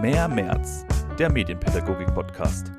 [0.00, 0.86] Mehr März,
[1.18, 2.72] der Medienpädagogik-Podcast.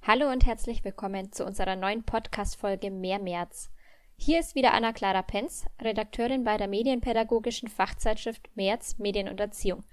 [0.00, 3.70] Hallo und herzlich willkommen zu unserer neuen Podcast-Folge Mehr März.
[4.16, 9.84] Hier ist wieder Anna-Clara Penz, Redakteurin bei der medienpädagogischen Fachzeitschrift März Medien und Erziehung.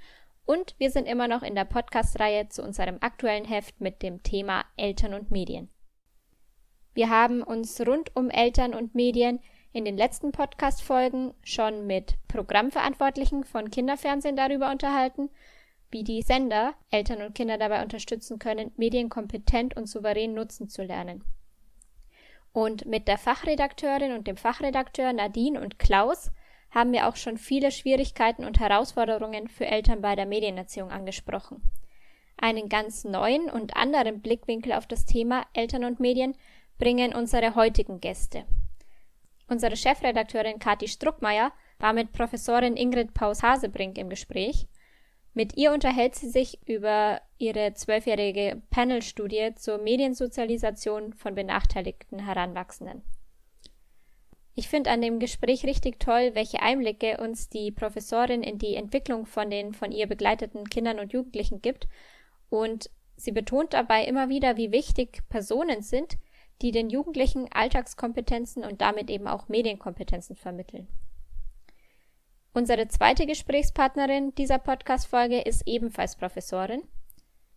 [0.46, 4.64] Und wir sind immer noch in der Podcast-Reihe zu unserem aktuellen Heft mit dem Thema
[4.78, 5.70] Eltern und Medien.
[6.94, 9.42] Wir haben uns rund um Eltern und Medien
[9.72, 15.30] in den letzten Podcast-Folgen schon mit Programmverantwortlichen von Kinderfernsehen darüber unterhalten,
[15.92, 20.84] wie die Sender Eltern und Kinder dabei unterstützen können, Medien kompetent und souverän nutzen zu
[20.84, 21.24] lernen.
[22.52, 26.32] Und mit der Fachredakteurin und dem Fachredakteur Nadine und Klaus
[26.72, 31.62] haben wir auch schon viele Schwierigkeiten und Herausforderungen für Eltern bei der Medienerziehung angesprochen.
[32.38, 36.36] Einen ganz neuen und anderen Blickwinkel auf das Thema Eltern und Medien
[36.78, 38.46] bringen unsere heutigen Gäste.
[39.50, 44.68] Unsere Chefredakteurin Kathi Struckmeier war mit Professorin Ingrid Paus-Hasebrink im Gespräch.
[45.34, 53.02] Mit ihr unterhält sie sich über ihre zwölfjährige Panel-Studie zur Mediensozialisation von benachteiligten Heranwachsenden.
[54.54, 59.26] Ich finde an dem Gespräch richtig toll, welche Einblicke uns die Professorin in die Entwicklung
[59.26, 61.88] von den von ihr begleiteten Kindern und Jugendlichen gibt
[62.50, 66.18] und sie betont dabei immer wieder, wie wichtig Personen sind,
[66.62, 70.88] die den Jugendlichen Alltagskompetenzen und damit eben auch Medienkompetenzen vermitteln.
[72.54, 76.84] Unsere zweite Gesprächspartnerin dieser Podcast-Folge ist ebenfalls Professorin.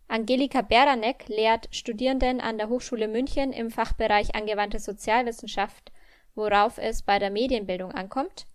[0.07, 5.91] Angelika Beranek lehrt Studierenden an der Hochschule München im Fachbereich Angewandte Sozialwissenschaft,
[6.35, 8.45] worauf es bei der Medienbildung ankommt.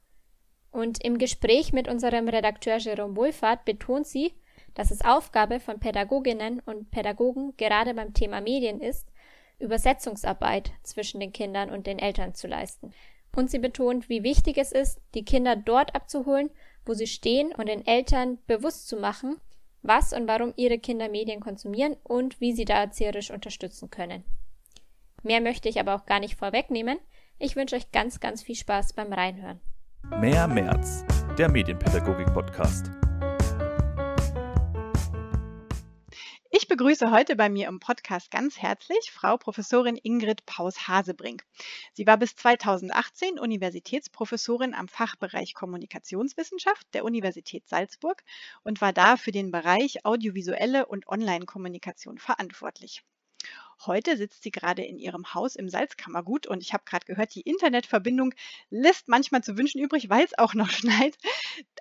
[0.70, 4.34] Und im Gespräch mit unserem Redakteur Jerome Wohlfahrt betont sie,
[4.74, 9.08] dass es Aufgabe von Pädagoginnen und Pädagogen gerade beim Thema Medien ist,
[9.58, 12.92] Übersetzungsarbeit zwischen den Kindern und den Eltern zu leisten.
[13.34, 16.50] Und sie betont, wie wichtig es ist, die Kinder dort abzuholen,
[16.84, 19.36] wo sie stehen und den Eltern bewusst zu machen,
[19.82, 24.24] was und warum ihre Kinder Medien konsumieren und wie sie da erzieherisch unterstützen können.
[25.22, 26.98] Mehr möchte ich aber auch gar nicht vorwegnehmen.
[27.38, 29.60] Ich wünsche euch ganz, ganz viel Spaß beim Reinhören.
[30.20, 31.04] Mehr März,
[31.36, 32.97] der Medienpädagogik-Podcast.
[36.50, 41.44] Ich begrüße heute bei mir im Podcast ganz herzlich Frau Professorin Ingrid Paus-Hasebrink.
[41.92, 48.24] Sie war bis 2018 Universitätsprofessorin am Fachbereich Kommunikationswissenschaft der Universität Salzburg
[48.64, 53.04] und war da für den Bereich audiovisuelle und Online-Kommunikation verantwortlich.
[53.86, 57.42] Heute sitzt sie gerade in ihrem Haus im Salzkammergut und ich habe gerade gehört, die
[57.42, 58.34] Internetverbindung
[58.70, 61.16] lässt manchmal zu wünschen übrig, weil es auch noch schneit.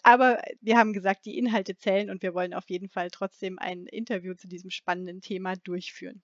[0.07, 3.88] Aber wir haben gesagt, die Inhalte zählen und wir wollen auf jeden Fall trotzdem ein
[3.88, 6.22] Interview zu diesem spannenden Thema durchführen.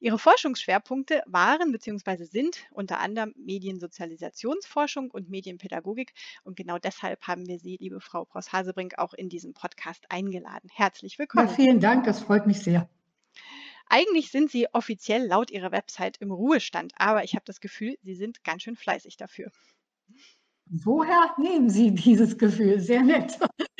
[0.00, 2.24] Ihre Forschungsschwerpunkte waren bzw.
[2.24, 6.14] sind unter anderem Mediensozialisationsforschung und Medienpädagogik.
[6.42, 10.70] Und genau deshalb haben wir Sie, liebe Frau Pross-Hasebrink, auch in diesem Podcast eingeladen.
[10.72, 11.48] Herzlich willkommen.
[11.48, 12.88] Ja, vielen Dank, das freut mich sehr.
[13.90, 18.14] Eigentlich sind Sie offiziell laut Ihrer Website im Ruhestand, aber ich habe das Gefühl, Sie
[18.14, 19.52] sind ganz schön fleißig dafür.
[20.66, 22.80] Woher nehmen Sie dieses Gefühl?
[22.80, 23.38] Sehr nett.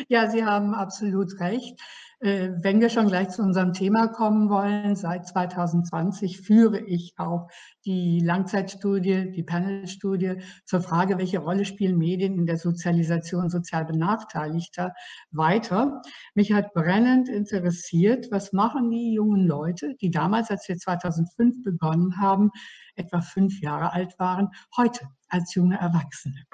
[0.09, 1.81] Ja, Sie haben absolut recht.
[2.23, 7.49] Äh, wenn wir schon gleich zu unserem Thema kommen wollen, seit 2020 führe ich auch
[7.85, 14.95] die Langzeitstudie, die Panelstudie zur Frage, welche Rolle spielen Medien in der Sozialisation sozial Benachteiligter
[15.33, 16.01] weiter.
[16.35, 22.21] Mich hat brennend interessiert, was machen die jungen Leute, die damals, als wir 2005 begonnen
[22.21, 22.51] haben,
[22.95, 26.45] etwa fünf Jahre alt waren, heute als junge Erwachsene.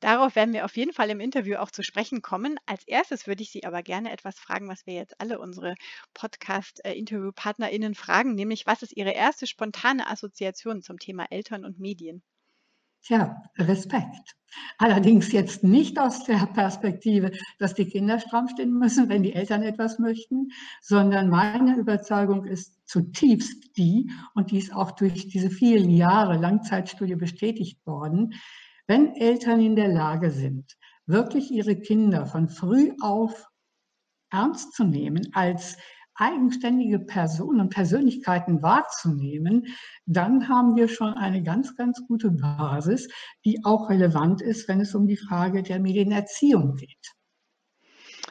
[0.00, 2.58] Darauf werden wir auf jeden Fall im Interview auch zu sprechen kommen.
[2.66, 5.74] Als erstes würde ich Sie aber gerne etwas fragen, was wir jetzt alle unsere
[6.14, 12.22] Podcast-InterviewpartnerInnen fragen, nämlich was ist Ihre erste spontane Assoziation zum Thema Eltern und Medien?
[13.02, 14.36] Tja, Respekt.
[14.78, 19.62] Allerdings jetzt nicht aus der Perspektive, dass die Kinder stramm stehen müssen, wenn die Eltern
[19.62, 20.48] etwas möchten,
[20.80, 27.16] sondern meine Überzeugung ist zutiefst die, und die ist auch durch diese vielen Jahre Langzeitstudie
[27.16, 28.34] bestätigt worden,
[28.88, 30.76] wenn Eltern in der Lage sind,
[31.06, 33.46] wirklich ihre Kinder von früh auf
[34.30, 35.76] ernst zu nehmen, als
[36.14, 39.66] eigenständige Personen und Persönlichkeiten wahrzunehmen,
[40.06, 43.08] dann haben wir schon eine ganz, ganz gute Basis,
[43.44, 47.17] die auch relevant ist, wenn es um die Frage der Medienerziehung geht.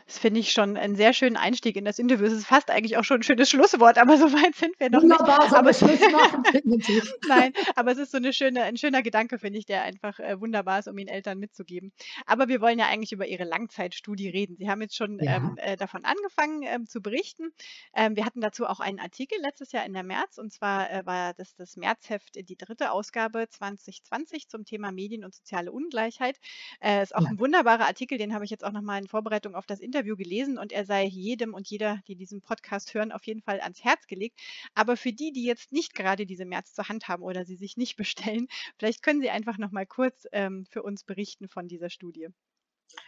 [0.08, 2.26] Das finde ich schon einen sehr schönen Einstieg in das Interview.
[2.26, 5.02] Es ist fast eigentlich auch schon ein schönes Schlusswort, aber so weit sind wir noch
[5.02, 5.54] Wunderbar, nicht.
[5.54, 6.44] Aber Schluss machen?
[7.28, 10.40] Nein, aber es ist so eine schöne, ein schöner Gedanke, finde ich, der einfach äh,
[10.40, 11.92] wunderbar ist, um ihn Eltern mitzugeben.
[12.26, 14.56] Aber wir wollen ja eigentlich über Ihre Langzeitstudie reden.
[14.58, 15.36] Sie haben jetzt schon Ja.
[15.36, 17.52] ähm, äh, davon angefangen ähm, zu berichten.
[17.94, 21.06] Ähm, wir hatten dazu auch einen Artikel letztes Jahr in der März und zwar äh,
[21.06, 26.38] war das das Märzheft, äh, die dritte Ausgabe 2020 zum Thema Medien und soziale Ungleichheit.
[26.80, 27.30] Äh, ist auch Ja.
[27.30, 30.58] ein wunderbarer Artikel, den habe ich jetzt auch nochmal in Vorbereitung auf das Interview gelesen
[30.58, 34.08] und er sei jedem und jeder, die diesen Podcast hören, auf jeden Fall ans Herz
[34.08, 34.40] gelegt.
[34.76, 37.78] Aber für die, die jetzt nicht gerade diese März zur Hand haben oder sie sich
[37.78, 38.48] nicht bestellen,
[38.78, 42.28] vielleicht können Sie einfach noch mal kurz ähm, für uns berichten von dieser Studie.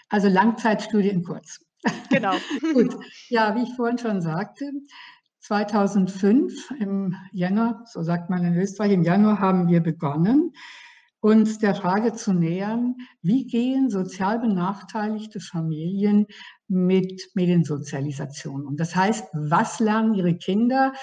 [0.09, 1.59] Also Langzeitstudie in kurz.
[2.09, 2.33] Genau.
[2.73, 2.95] Gut,
[3.29, 4.71] ja, wie ich vorhin schon sagte,
[5.39, 10.53] 2005 im Januar, so sagt man in Österreich, im Januar haben wir begonnen,
[11.21, 16.27] uns der Frage zu nähern, wie gehen sozial benachteiligte Familien
[16.69, 18.77] mit Mediensozialisation um?
[18.77, 20.93] Das heißt, was lernen ihre Kinder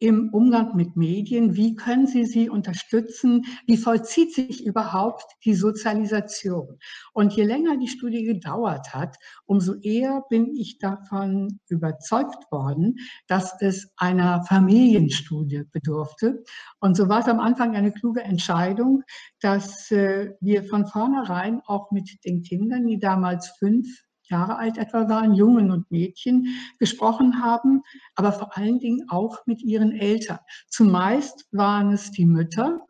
[0.00, 1.54] im Umgang mit Medien?
[1.54, 3.44] Wie können Sie sie unterstützen?
[3.66, 6.78] Wie vollzieht sich überhaupt die Sozialisation?
[7.12, 12.96] Und je länger die Studie gedauert hat, umso eher bin ich davon überzeugt worden,
[13.28, 16.42] dass es einer Familienstudie bedurfte.
[16.80, 19.02] Und so war es am Anfang eine kluge Entscheidung,
[19.40, 23.86] dass äh, wir von vornherein auch mit den Kindern, die damals fünf
[24.30, 26.46] Jahre alt etwa waren, Jungen und Mädchen,
[26.78, 27.82] gesprochen haben,
[28.14, 30.38] aber vor allen Dingen auch mit ihren Eltern.
[30.68, 32.80] Zumeist waren es die Mütter,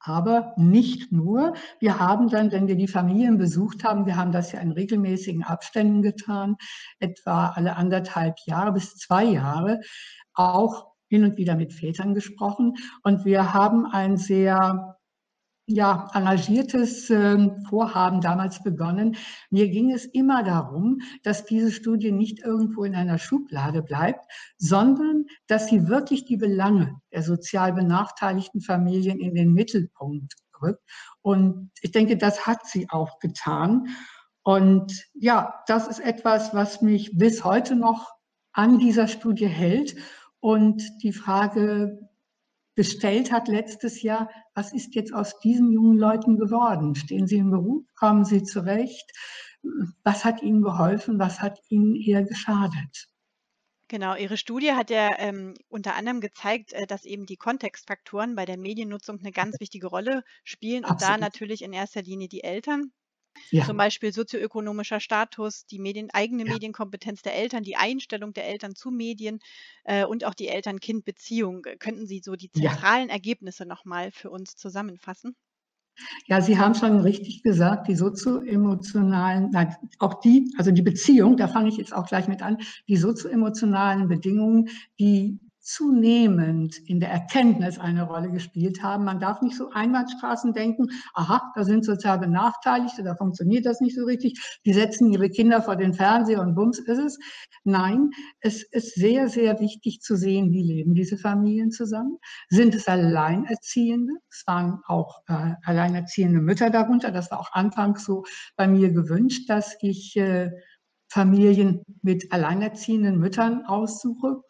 [0.00, 1.54] aber nicht nur.
[1.78, 5.44] Wir haben dann, wenn wir die Familien besucht haben, wir haben das ja in regelmäßigen
[5.44, 6.56] Abständen getan,
[6.98, 9.80] etwa alle anderthalb Jahre bis zwei Jahre,
[10.32, 12.74] auch hin und wieder mit Vätern gesprochen.
[13.02, 14.96] Und wir haben ein sehr
[15.70, 19.16] ja, engagiertes ähm, Vorhaben damals begonnen.
[19.50, 24.24] Mir ging es immer darum, dass diese Studie nicht irgendwo in einer Schublade bleibt,
[24.58, 30.82] sondern dass sie wirklich die Belange der sozial benachteiligten Familien in den Mittelpunkt rückt.
[31.22, 33.88] Und ich denke, das hat sie auch getan.
[34.42, 38.10] Und ja, das ist etwas, was mich bis heute noch
[38.52, 39.94] an dieser Studie hält.
[40.40, 42.09] Und die Frage,
[42.74, 46.94] gestellt hat letztes Jahr, was ist jetzt aus diesen jungen Leuten geworden?
[46.94, 47.84] Stehen sie im Beruf?
[47.96, 49.10] Kommen sie zurecht?
[50.04, 51.18] Was hat ihnen geholfen?
[51.18, 53.08] Was hat ihnen eher geschadet?
[53.90, 58.44] Genau, Ihre Studie hat ja ähm, unter anderem gezeigt, äh, dass eben die Kontextfaktoren bei
[58.44, 62.92] der Mediennutzung eine ganz wichtige Rolle spielen und da natürlich in erster Linie die Eltern.
[63.50, 66.52] Ja, Zum Beispiel sozioökonomischer Status, die Medien, eigene Ja.
[66.52, 69.40] Medienkompetenz der Eltern, die Einstellung der Eltern zu Medien
[69.84, 71.62] äh, und auch die Eltern-Kind-Beziehung.
[71.78, 72.70] Könnten Sie so die ja.
[72.70, 75.36] zentralen Ergebnisse nochmal für uns zusammenfassen?
[76.26, 81.48] Ja, Sie haben schon richtig gesagt, die sozioemotionalen, nein, auch die, also die Beziehung, da
[81.48, 82.58] fange ich jetzt auch gleich mit an,
[82.88, 85.38] die sozioemotionalen Bedingungen, die
[85.70, 89.04] zunehmend in der Erkenntnis eine Rolle gespielt haben.
[89.04, 93.96] Man darf nicht so Einbahnstraßen denken, aha, da sind sozial Benachteiligte, da funktioniert das nicht
[93.96, 97.18] so richtig, die setzen ihre Kinder vor den Fernseher und bums ist es.
[97.62, 102.18] Nein, es ist sehr, sehr wichtig zu sehen, wie leben diese Familien zusammen.
[102.48, 104.14] Sind es Alleinerziehende?
[104.28, 107.12] Es waren auch äh, alleinerziehende Mütter darunter.
[107.12, 108.24] Das war auch anfangs so
[108.56, 110.50] bei mir gewünscht, dass ich äh,
[111.08, 114.42] Familien mit alleinerziehenden Müttern aussuche.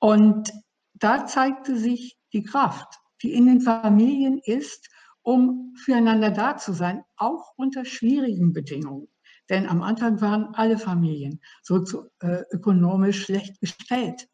[0.00, 0.50] Und
[0.94, 4.88] da zeigte sich die Kraft, die in den Familien ist,
[5.22, 9.08] um füreinander da zu sein, auch unter schwierigen Bedingungen.
[9.50, 14.28] Denn am Anfang waren alle Familien sozioökonomisch schlecht gestellt.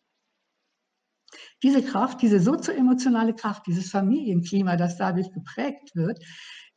[1.62, 6.22] Diese Kraft, diese sozioemotionale Kraft, dieses Familienklima, das dadurch geprägt wird,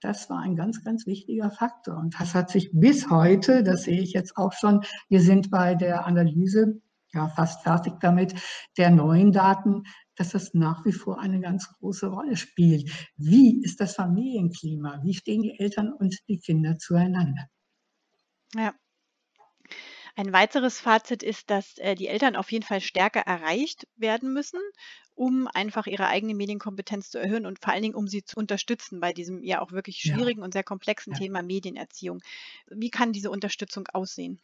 [0.02, 1.98] das war ein ganz, ganz wichtiger Faktor.
[1.98, 5.76] Und das hat sich bis heute, das sehe ich jetzt auch schon, wir sind bei
[5.76, 6.82] der Analyse
[7.14, 8.34] ja fast fertig damit,
[8.78, 9.84] der neuen Daten,
[10.16, 12.90] dass das nach wie vor eine ganz große Rolle spielt.
[13.18, 15.02] Wie ist das Familienklima?
[15.04, 17.46] Wie stehen die Eltern und die Kinder zueinander?
[18.56, 18.80] Ja.
[20.16, 24.60] Ein weiteres Fazit ist, dass äh, die Eltern auf jeden Fall stärker erreicht werden müssen,
[25.16, 29.00] um einfach ihre eigene Medienkompetenz zu erhöhen und vor allen Dingen, um sie zu unterstützen
[29.00, 31.16] bei diesem ja auch wirklich Ja, schwierigen und sehr komplexen ja.
[31.16, 32.20] Thema Medienerziehung.
[32.68, 34.40] Wie kann diese Unterstützung aussehen?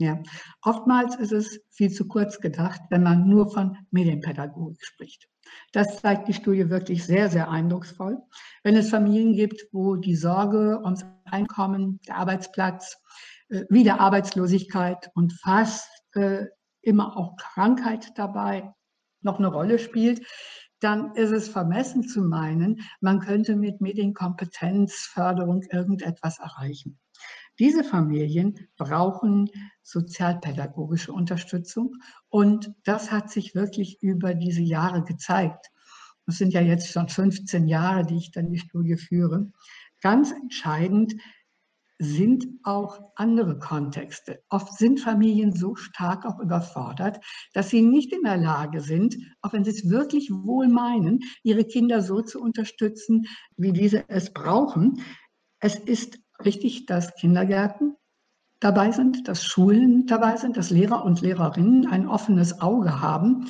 [0.00, 0.18] Ja,
[0.62, 5.28] oftmals ist es viel zu kurz gedacht, wenn man nur von Medienpädagogik spricht.
[5.72, 8.16] Das zeigt die Studie wirklich sehr, sehr eindrucksvoll.
[8.62, 12.96] Wenn es Familien gibt, wo die Sorge ums Einkommen, der Arbeitsplatz,
[13.50, 16.46] äh, wieder Arbeitslosigkeit und fast äh,
[16.80, 18.72] immer auch Krankheit dabei
[19.20, 20.26] noch eine Rolle spielt,
[20.80, 26.98] dann ist es vermessen zu meinen, man könnte mit Medienkompetenzförderung irgendetwas erreichen.
[27.60, 29.50] Diese Familien brauchen
[29.82, 31.96] sozialpädagogische Unterstützung
[32.30, 35.70] und das hat sich wirklich über diese Jahre gezeigt.
[36.24, 39.52] Das sind ja jetzt schon 15 Jahre, die ich dann die Studie führe.
[40.00, 41.14] Ganz entscheidend
[41.98, 44.42] sind auch andere Kontexte.
[44.48, 49.52] Oft sind Familien so stark auch überfordert, dass sie nicht in der Lage sind, auch
[49.52, 53.26] wenn sie es wirklich wohl meinen, ihre Kinder so zu unterstützen,
[53.58, 55.02] wie diese es brauchen.
[55.58, 57.96] Es ist richtig, dass Kindergärten
[58.60, 63.46] dabei sind, dass Schulen dabei sind, dass Lehrer und Lehrerinnen ein offenes Auge haben.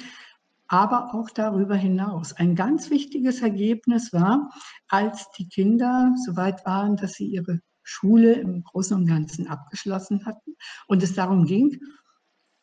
[0.69, 2.33] Aber auch darüber hinaus.
[2.33, 4.51] Ein ganz wichtiges Ergebnis war,
[4.89, 10.25] als die Kinder so weit waren, dass sie ihre Schule im Großen und Ganzen abgeschlossen
[10.27, 10.55] hatten
[10.87, 11.81] und es darum ging,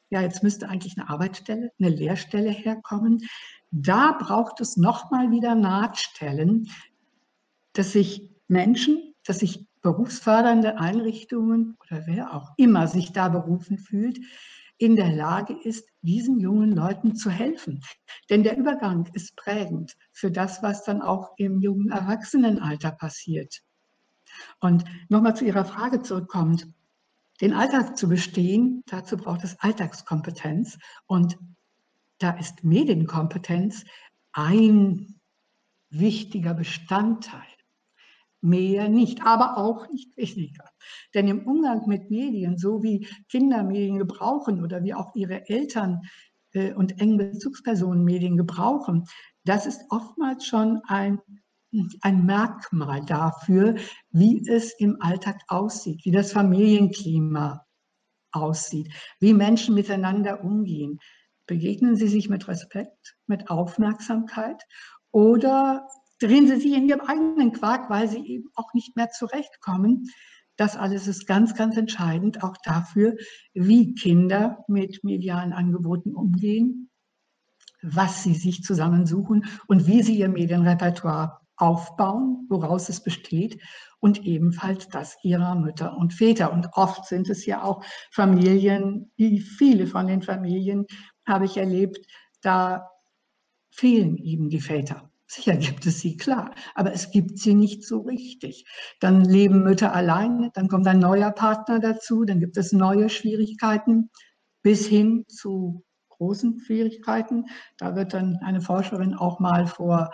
[0.09, 3.27] ja, jetzt müsste eigentlich eine Arbeitsstelle, eine Lehrstelle herkommen.
[3.71, 6.69] Da braucht es nochmal wieder Nahtstellen,
[7.73, 14.19] dass sich Menschen, dass sich berufsfördernde Einrichtungen oder wer auch immer sich da berufen fühlt,
[14.77, 17.81] in der Lage ist, diesen jungen Leuten zu helfen.
[18.29, 23.61] Denn der Übergang ist prägend für das, was dann auch im jungen Erwachsenenalter passiert.
[24.59, 26.67] Und nochmal zu Ihrer Frage zurückkommt,
[27.39, 31.37] den Alltag zu bestehen, dazu braucht es Alltagskompetenz und
[32.17, 33.85] da ist Medienkompetenz
[34.33, 35.15] ein
[35.89, 37.56] wichtiger Bestandteil.
[38.41, 40.65] Mehr nicht, aber auch nicht weniger.
[41.13, 46.01] Denn im Umgang mit Medien, so wie Kinder Medien gebrauchen oder wie auch ihre Eltern
[46.53, 49.05] äh, und enge Bezugspersonen Medien gebrauchen,
[49.43, 51.19] das ist oftmals schon ein
[52.01, 53.75] ein Merkmal dafür,
[54.09, 57.65] wie es im Alltag aussieht, wie das Familienklima
[58.31, 60.99] aussieht, wie Menschen miteinander umgehen.
[61.45, 64.63] Begegnen sie sich mit Respekt, mit Aufmerksamkeit
[65.11, 65.87] oder
[66.19, 70.09] drehen sie sich in ihrem eigenen Quark, weil sie eben auch nicht mehr zurechtkommen.
[70.55, 73.15] Das alles ist ganz, ganz entscheidend auch dafür,
[73.53, 76.89] wie Kinder mit medialen Angeboten umgehen,
[77.83, 83.61] was sie sich zusammensuchen und wie sie ihr Medienrepertoire aufbauen, woraus es besteht
[83.99, 86.53] und ebenfalls das ihrer Mütter und Väter.
[86.53, 90.85] Und oft sind es ja auch Familien, wie viele von den Familien
[91.25, 91.99] habe ich erlebt,
[92.41, 92.89] da
[93.71, 95.06] fehlen eben die Väter.
[95.29, 98.65] Sicher gibt es sie, klar, aber es gibt sie nicht so richtig.
[99.01, 104.09] Dann leben Mütter alleine, dann kommt ein neuer Partner dazu, dann gibt es neue Schwierigkeiten
[104.63, 107.45] bis hin zu großen Schwierigkeiten.
[107.77, 110.11] Da wird dann eine Forscherin auch mal vor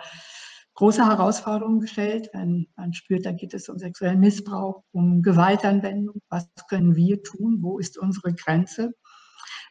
[0.74, 6.20] große Herausforderungen gestellt, wenn man spürt, da geht es um sexuellen Missbrauch, um Gewaltanwendung.
[6.28, 7.58] Was können wir tun?
[7.60, 8.92] Wo ist unsere Grenze?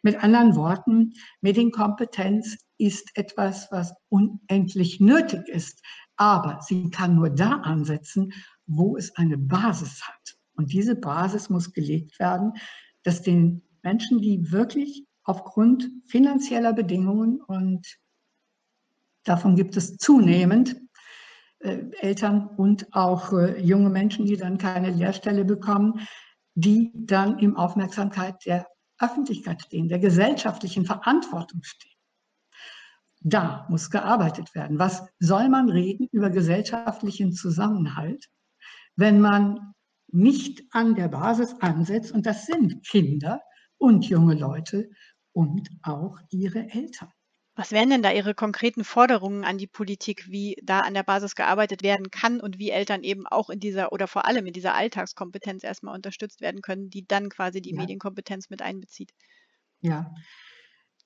[0.01, 5.81] Mit anderen Worten, Medienkompetenz ist etwas, was unendlich nötig ist,
[6.17, 8.33] aber sie kann nur da ansetzen,
[8.65, 10.37] wo es eine Basis hat.
[10.55, 12.53] Und diese Basis muss gelegt werden,
[13.03, 17.87] dass den Menschen, die wirklich aufgrund finanzieller Bedingungen und
[19.23, 20.75] davon gibt es zunehmend
[21.59, 26.05] äh, Eltern und auch äh, junge Menschen, die dann keine Lehrstelle bekommen,
[26.55, 28.67] die dann im Aufmerksamkeit der
[28.99, 31.92] Öffentlichkeit stehen, der gesellschaftlichen Verantwortung stehen.
[33.23, 34.79] Da muss gearbeitet werden.
[34.79, 38.29] Was soll man reden über gesellschaftlichen Zusammenhalt,
[38.95, 39.73] wenn man
[40.11, 43.41] nicht an der Basis ansetzt, und das sind Kinder
[43.77, 44.89] und junge Leute
[45.31, 47.09] und auch ihre Eltern.
[47.55, 51.35] Was wären denn da Ihre konkreten Forderungen an die Politik, wie da an der Basis
[51.35, 54.73] gearbeitet werden kann und wie Eltern eben auch in dieser oder vor allem in dieser
[54.73, 57.77] Alltagskompetenz erstmal unterstützt werden können, die dann quasi die ja.
[57.77, 59.13] Medienkompetenz mit einbezieht?
[59.81, 60.13] Ja,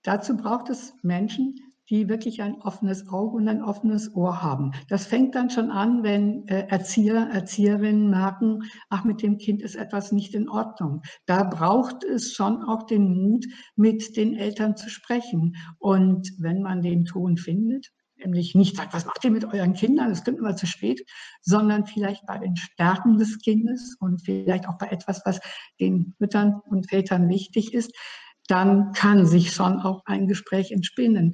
[0.04, 1.56] dazu braucht es Menschen,
[1.90, 4.72] die wirklich ein offenes Auge und ein offenes Ohr haben.
[4.90, 9.76] Das fängt dann schon an, wenn äh, Erzieher, Erzieherinnen merken, ach, mit dem Kind ist
[9.76, 11.02] etwas nicht in Ordnung.
[11.26, 15.56] Da braucht es schon auch den Mut, mit den Eltern zu sprechen.
[15.80, 20.12] Und wenn man den Ton findet, nämlich nicht sagt, was macht ihr mit euren Kindern,
[20.12, 21.02] es kommt immer zu spät,
[21.42, 25.40] sondern vielleicht bei den Stärken des Kindes und vielleicht auch bei etwas, was
[25.80, 27.94] den Müttern und Vätern wichtig ist,
[28.48, 31.34] dann kann sich schon auch ein Gespräch entspinnen.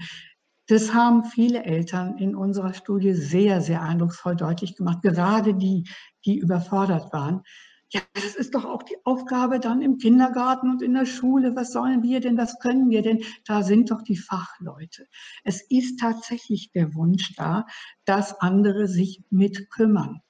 [0.67, 5.89] Das haben viele Eltern in unserer Studie sehr, sehr eindrucksvoll deutlich gemacht, gerade die,
[6.25, 7.43] die überfordert waren.
[7.93, 11.55] Ja, das ist doch auch die Aufgabe dann im Kindergarten und in der Schule.
[11.55, 13.23] Was sollen wir denn, was können wir denn?
[13.45, 15.05] Da sind doch die Fachleute.
[15.43, 17.67] Es ist tatsächlich der Wunsch da,
[18.05, 20.21] dass andere sich mitkümmern.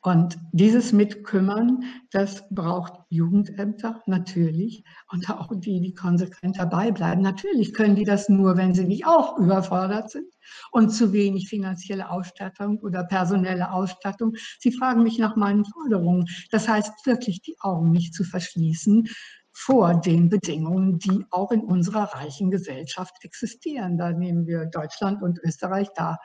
[0.00, 7.20] Und dieses Mitkümmern, das braucht Jugendämter natürlich und auch die, die konsequent dabei bleiben.
[7.20, 10.32] Natürlich können die das nur, wenn sie nicht auch überfordert sind
[10.70, 14.36] und zu wenig finanzielle Ausstattung oder personelle Ausstattung.
[14.60, 16.26] Sie fragen mich nach meinen Forderungen.
[16.52, 19.08] Das heißt wirklich, die Augen nicht zu verschließen
[19.52, 23.98] vor den Bedingungen, die auch in unserer reichen Gesellschaft existieren.
[23.98, 26.18] Da nehmen wir Deutschland und Österreich da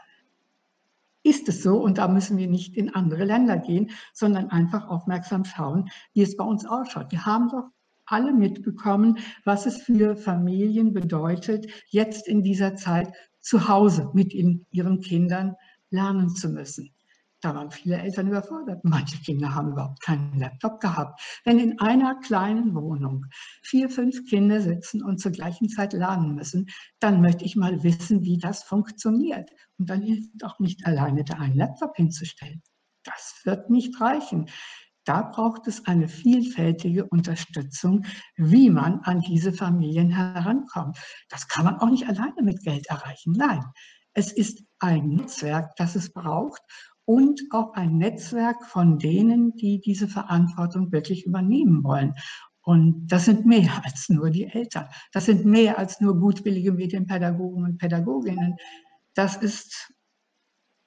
[1.24, 5.46] ist es so und da müssen wir nicht in andere Länder gehen, sondern einfach aufmerksam
[5.46, 7.12] schauen, wie es bei uns ausschaut.
[7.12, 7.70] Wir haben doch
[8.06, 15.00] alle mitbekommen, was es für Familien bedeutet, jetzt in dieser Zeit zu Hause mit ihren
[15.02, 15.56] Kindern
[15.90, 16.94] lernen zu müssen.
[17.44, 18.86] Da waren viele Eltern überfordert.
[18.86, 21.20] Manche Kinder haben überhaupt keinen Laptop gehabt.
[21.44, 23.26] Wenn in einer kleinen Wohnung
[23.64, 26.70] vier, fünf Kinder sitzen und zur gleichen Zeit lernen müssen,
[27.02, 29.50] dann möchte ich mal wissen, wie das funktioniert.
[29.78, 32.64] Und dann hilft auch nicht alleine, da einen Laptop hinzustellen.
[33.04, 34.50] Das wird nicht reichen.
[35.04, 38.06] Da braucht es eine vielfältige Unterstützung,
[38.38, 40.98] wie man an diese Familien herankommt.
[41.28, 43.34] Das kann man auch nicht alleine mit Geld erreichen.
[43.34, 43.66] Nein,
[44.14, 46.62] es ist ein Netzwerk, das es braucht
[47.06, 52.16] und auch ein Netzwerk von denen, die diese Verantwortung wirklich übernehmen wollen.
[52.62, 54.88] Und das sind mehr als nur die Eltern.
[55.12, 58.56] Das sind mehr als nur gutwillige Medienpädagogen und Pädagoginnen.
[59.14, 59.94] Das ist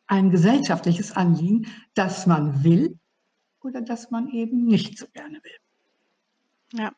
[0.07, 2.99] ein gesellschaftliches Anliegen, das man will
[3.61, 6.79] oder das man eben nicht so gerne will.
[6.81, 6.93] Ja,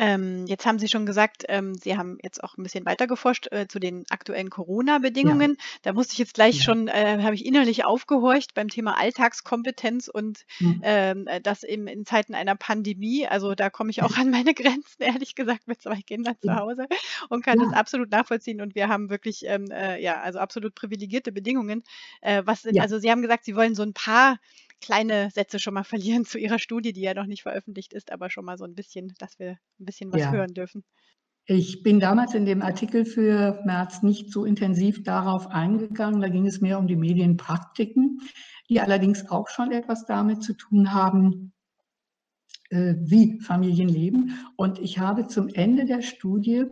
[0.00, 3.48] ähm, jetzt haben Sie schon gesagt, ähm, Sie haben jetzt auch ein bisschen weiter geforscht
[3.52, 5.56] äh, zu den aktuellen Corona-Bedingungen.
[5.58, 5.64] Ja.
[5.82, 6.62] Da musste ich jetzt gleich ja.
[6.62, 10.80] schon, äh, habe ich innerlich aufgehorcht beim Thema Alltagskompetenz und mhm.
[10.84, 13.26] ähm, äh, das eben in Zeiten einer Pandemie.
[13.26, 16.86] Also da komme ich auch an meine Grenzen, ehrlich gesagt, mit zwei Kindern zu Hause
[17.28, 17.66] und kann ja.
[17.66, 18.62] das absolut nachvollziehen.
[18.62, 21.84] Und wir haben wirklich, ähm, äh, ja, also absolut privilegierte Bedingungen.
[22.22, 24.38] Äh, was sind, also Sie haben gesagt, Sie wollen so ein paar
[24.80, 28.30] kleine Sätze schon mal verlieren zu Ihrer Studie, die ja noch nicht veröffentlicht ist, aber
[28.30, 30.32] schon mal so ein bisschen, dass wir ein bisschen was ja.
[30.32, 30.84] hören dürfen.
[31.46, 36.20] Ich bin damals in dem Artikel für März nicht so intensiv darauf eingegangen.
[36.20, 38.20] Da ging es mehr um die Medienpraktiken,
[38.68, 41.52] die allerdings auch schon etwas damit zu tun haben,
[42.68, 44.38] äh, wie Familien leben.
[44.54, 46.66] Und ich habe zum Ende der Studie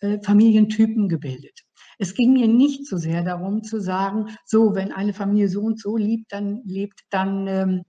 [0.00, 1.63] äh, Familientypen gebildet.
[1.98, 5.80] Es ging mir nicht so sehr darum zu sagen, so, wenn eine Familie so und
[5.80, 7.82] so liebt, dann lebt, dann ähm,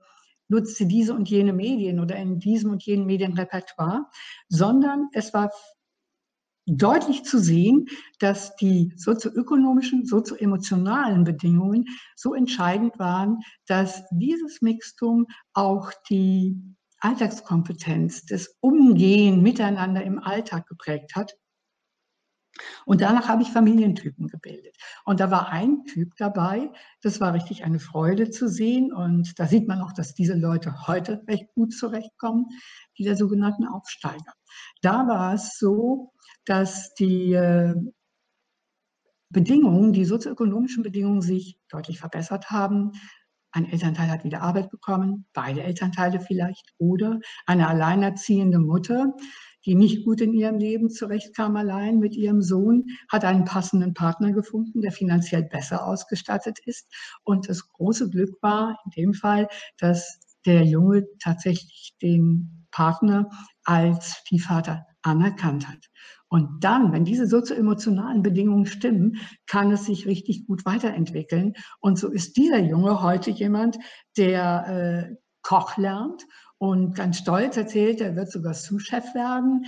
[0.48, 4.06] nutzt sie diese und jene Medien oder in diesem und jenem Medienrepertoire,
[4.48, 5.52] sondern es war
[6.68, 7.86] deutlich zu sehen,
[8.20, 11.86] dass die sozioökonomischen, sozioemotionalen Bedingungen
[12.16, 16.60] so entscheidend waren, dass dieses Mixtum auch die
[17.00, 21.36] Alltagskompetenz, das Umgehen miteinander im Alltag geprägt hat
[22.86, 24.78] und danach habe ich Familientypen gebildet.
[25.04, 28.94] Und da war ein Typ dabei, das war richtig eine Freude zu sehen.
[28.94, 32.48] Und da sieht man auch, dass diese Leute heute recht gut zurechtkommen,
[32.98, 34.34] die der sogenannten Aufsteiger.
[34.82, 36.14] Da war es so,
[36.46, 37.76] dass die äh,
[39.30, 42.92] Bedingungen, die sozioökonomischen Bedingungen sich deutlich verbessert haben.
[43.52, 49.14] Ein Elternteil hat wieder Arbeit bekommen, beide Elternteile vielleicht, oder eine alleinerziehende Mutter,
[49.66, 54.32] die nicht gut in ihrem Leben zurechtkam allein mit ihrem Sohn, hat einen passenden Partner
[54.32, 56.88] gefunden, der finanziell besser ausgestattet ist.
[57.24, 59.48] Und das große Glück war in dem Fall,
[59.78, 63.30] dass der Junge tatsächlich den Partner
[63.64, 65.90] als Stiefvater anerkannt hat.
[66.28, 71.54] Und dann, wenn diese sozioemotionalen Bedingungen stimmen, kann es sich richtig gut weiterentwickeln.
[71.80, 73.78] Und so ist dieser Junge heute jemand,
[74.18, 76.26] der äh, Koch lernt
[76.70, 79.66] und ganz stolz erzählt, er wird sogar Sous-Chef werden.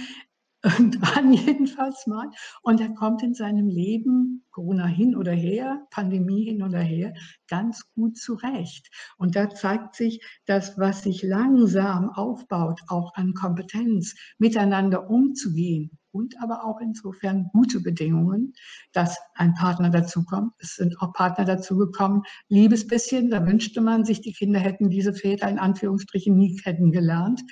[0.68, 2.30] Irgendwann jedenfalls mal.
[2.62, 7.14] Und er kommt in seinem Leben, Corona hin oder her, Pandemie hin oder her,
[7.48, 8.90] ganz gut zurecht.
[9.18, 16.42] Und da zeigt sich, dass was sich langsam aufbaut, auch an Kompetenz, miteinander umzugehen, und
[16.42, 18.54] aber auch insofern gute Bedingungen,
[18.92, 20.52] dass ein Partner dazukommt.
[20.58, 25.14] Es sind auch Partner dazugekommen, liebes bisschen, da wünschte man sich, die Kinder hätten diese
[25.14, 27.44] Väter in Anführungsstrichen nie kennengelernt.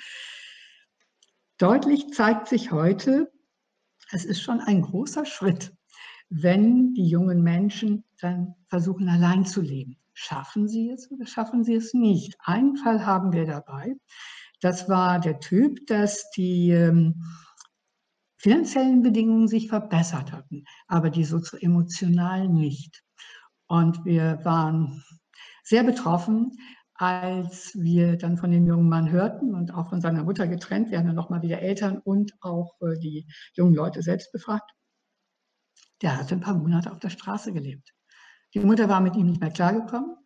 [1.58, 3.32] Deutlich zeigt sich heute,
[4.10, 5.74] es ist schon ein großer Schritt,
[6.28, 9.96] wenn die jungen Menschen dann versuchen, allein zu leben.
[10.12, 12.36] Schaffen sie es oder schaffen sie es nicht?
[12.40, 13.96] Einen Fall haben wir dabei.
[14.60, 17.22] Das war der Typ, dass die ähm,
[18.36, 23.02] finanziellen Bedingungen sich verbessert hatten, aber die sozioemotionalen nicht.
[23.66, 25.02] Und wir waren
[25.64, 26.52] sehr betroffen,
[26.98, 30.98] als wir dann von dem jungen Mann hörten und auch von seiner Mutter getrennt, wir
[30.98, 34.70] haben dann nochmal wieder Eltern und auch äh, die jungen Leute selbst befragt.
[36.02, 37.92] Der hatte ein paar Monate auf der Straße gelebt.
[38.54, 40.16] Die Mutter war mit ihm nicht mehr klargekommen.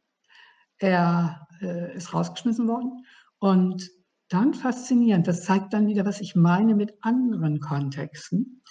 [0.79, 3.05] Er äh, ist rausgeschmissen worden.
[3.39, 3.91] Und
[4.29, 8.63] dann faszinierend, das zeigt dann wieder, was ich meine mit anderen Kontexten.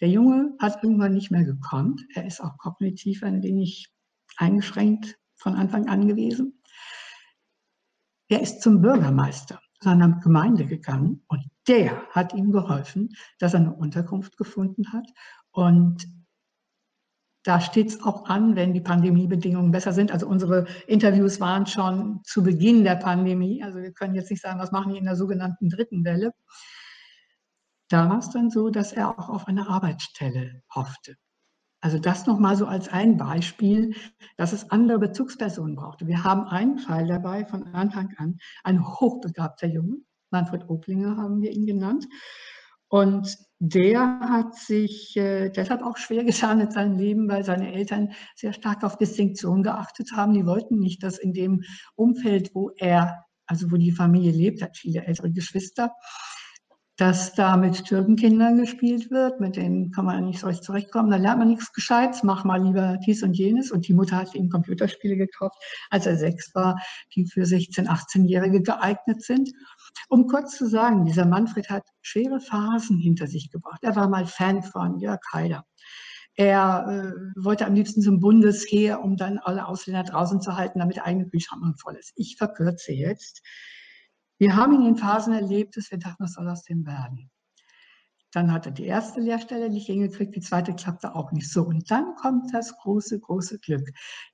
[0.00, 2.06] Der Junge hat irgendwann nicht mehr gekonnt.
[2.14, 3.92] Er ist auch kognitiv ein wenig
[4.36, 6.59] eingeschränkt von Anfang an gewesen.
[8.30, 13.08] Er ist zum Bürgermeister seiner Gemeinde gegangen und der hat ihm geholfen,
[13.40, 15.06] dass er eine Unterkunft gefunden hat.
[15.50, 16.06] Und
[17.42, 20.12] da steht es auch an, wenn die Pandemiebedingungen besser sind.
[20.12, 23.64] Also unsere Interviews waren schon zu Beginn der Pandemie.
[23.64, 26.32] Also wir können jetzt nicht sagen, was machen die in der sogenannten dritten Welle.
[27.88, 31.16] Da war es dann so, dass er auch auf eine Arbeitsstelle hoffte.
[31.80, 33.94] Also das nochmal so als ein Beispiel,
[34.36, 36.06] dass es andere Bezugspersonen brauchte.
[36.06, 39.96] Wir haben einen Fall dabei von Anfang an, ein hochbegabter Junge,
[40.30, 42.06] Manfred Oblinger haben wir ihn genannt.
[42.88, 48.12] Und der hat sich äh, deshalb auch schwer getan mit seinem Leben, weil seine Eltern
[48.34, 50.32] sehr stark auf Distinktion geachtet haben.
[50.32, 51.62] Die wollten nicht, dass in dem
[51.94, 55.92] Umfeld, wo er, also wo die Familie lebt, hat viele ältere Geschwister,
[57.00, 61.16] dass da mit Türkenkindern gespielt wird, mit denen kann man nicht so recht zurechtkommen, da
[61.16, 63.72] lernt man nichts Gescheites, mach mal lieber dies und jenes.
[63.72, 65.56] Und die Mutter hat ihm Computerspiele gekauft,
[65.88, 66.78] als er sechs war,
[67.14, 69.50] die für 16-, 18-Jährige geeignet sind.
[70.10, 73.78] Um kurz zu sagen, dieser Manfred hat schwere Phasen hinter sich gebracht.
[73.80, 75.64] Er war mal Fan von Jörg Haider.
[76.34, 80.96] Er äh, wollte am liebsten zum Bundesheer, um dann alle Ausländer draußen zu halten, damit
[80.96, 82.12] der eigene Kühlschrank voll ist.
[82.16, 83.42] Ich verkürze jetzt.
[84.40, 87.30] Wir haben ihn in Phasen erlebt, dass wir dachten, was soll aus dem werden?
[88.32, 91.64] Dann hat er die erste Lehrstelle nicht hingekriegt, die zweite klappte auch nicht so.
[91.64, 93.86] Und dann kommt das große, große Glück.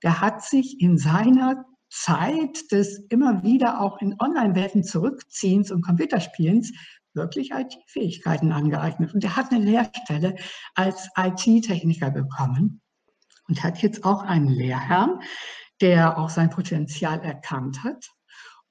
[0.04, 6.72] Der hat sich in seiner Zeit des immer wieder auch in Online-Welten zurückziehens und Computerspielens
[7.14, 9.12] wirklich IT-Fähigkeiten angeeignet.
[9.12, 10.36] Und er hat eine Lehrstelle
[10.76, 12.80] als IT-Techniker bekommen
[13.48, 15.18] und hat jetzt auch einen Lehrherrn,
[15.80, 18.06] der auch sein Potenzial erkannt hat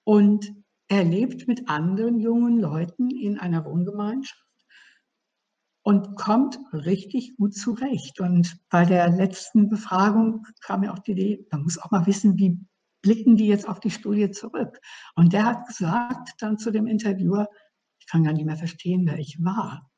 [0.05, 4.45] und er lebt mit anderen jungen Leuten in einer Wohngemeinschaft
[5.81, 8.19] und kommt richtig gut zurecht.
[8.19, 12.37] Und bei der letzten Befragung kam mir auch die Idee, man muss auch mal wissen,
[12.37, 12.59] wie
[13.01, 14.79] blicken die jetzt auf die Studie zurück.
[15.15, 17.47] Und der hat gesagt dann zu dem Interviewer,
[17.99, 19.91] ich kann gar nicht mehr verstehen, wer ich war.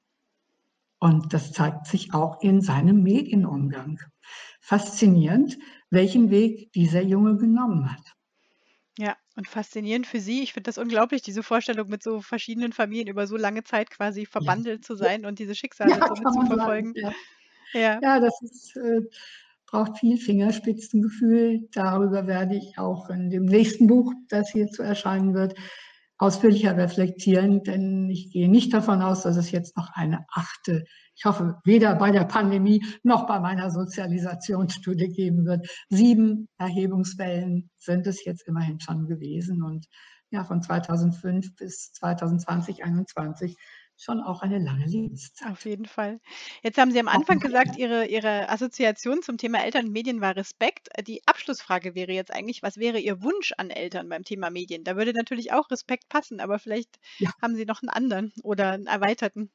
[1.00, 4.00] Und das zeigt sich auch in seinem Medienumgang.
[4.60, 5.58] Faszinierend,
[5.90, 8.17] welchen Weg dieser Junge genommen hat.
[9.38, 10.42] Ja, und faszinierend für Sie.
[10.44, 14.26] Ich finde das unglaublich, diese Vorstellung, mit so verschiedenen Familien über so lange Zeit quasi
[14.38, 14.52] Ja.
[14.56, 16.96] verbandelt zu sein und diese Schicksale Ja, so kann man mitzuverfolgen.
[16.96, 17.14] ja.
[17.74, 18.02] Ja.
[18.02, 19.02] Ja, das ist, äh,
[19.68, 21.70] braucht viel Fingerspitzengefühl.
[21.74, 25.56] Darüber werde ich auch in dem nächsten Buch, das hierzu erscheinen wird,
[26.18, 30.84] ausführlicher reflektieren, denn ich gehe nicht davon aus, dass es jetzt noch eine achte,
[31.16, 35.68] ich hoffe, weder bei der Pandemie noch bei meiner Sozialisationsstudie geben wird.
[35.90, 39.88] Sieben Erhebungswellen sind es jetzt immerhin schon gewesen und
[40.30, 43.56] ja, von 2005 bis 2020, 2021
[43.98, 45.52] schon auch eine lange Lebenszeit.
[45.52, 46.20] Auf jeden Fall.
[46.64, 50.36] Jetzt haben Sie am Anfang gesagt, Ihre, Ihre Assoziation zum Thema Eltern und Medien war
[50.36, 50.90] Respekt.
[51.08, 54.84] Die Abschlussfrage wäre jetzt eigentlich, was wäre Ihr Wunsch an Eltern beim Thema Medien?
[54.84, 57.32] Da würde natürlich auch Respekt passen, aber vielleicht ja.
[57.42, 59.52] haben Sie noch einen anderen oder einen erweiterten.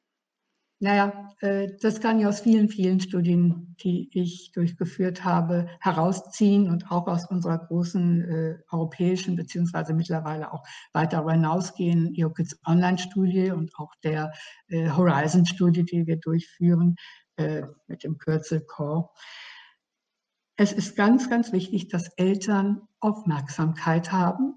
[0.83, 6.91] Naja, äh, das kann ich aus vielen, vielen Studien, die ich durchgeführt habe, herausziehen und
[6.91, 13.71] auch aus unserer großen äh, europäischen beziehungsweise mittlerweile auch weiter darüber hinausgehen EOKIDS Online-Studie und
[13.77, 14.33] auch der
[14.67, 16.97] äh, Horizon-Studie, die wir durchführen
[17.37, 19.07] äh, mit dem Kürzel CORE.
[20.57, 24.55] Es ist ganz, ganz wichtig, dass Eltern Aufmerksamkeit haben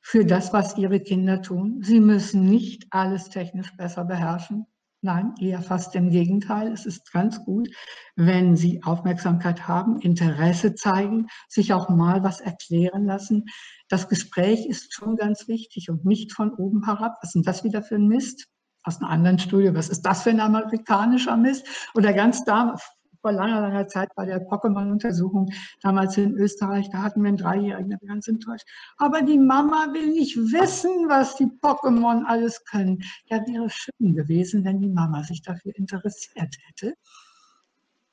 [0.00, 1.80] für das, was ihre Kinder tun.
[1.82, 4.68] Sie müssen nicht alles technisch besser beherrschen.
[5.02, 6.70] Nein, eher fast im Gegenteil.
[6.72, 7.70] Es ist ganz gut,
[8.16, 13.46] wenn Sie Aufmerksamkeit haben, Interesse zeigen, sich auch mal was erklären lassen.
[13.88, 17.16] Das Gespräch ist schon ganz wichtig und nicht von oben herab.
[17.22, 18.46] Was ist denn das wieder für ein Mist?
[18.82, 21.66] Aus einer anderen Studie, was ist das für ein amerikanischer Mist?
[21.94, 22.76] Oder ganz da,
[23.20, 25.50] vor langer, langer Zeit bei der Pokémon-Untersuchung,
[25.82, 28.66] damals in Österreich, da hatten wir einen Dreijährigen, der war ganz enttäuscht.
[28.96, 33.02] Aber die Mama will nicht wissen, was die Pokémon alles können.
[33.26, 36.94] Ja, wäre schön gewesen, wenn die Mama sich dafür interessiert hätte.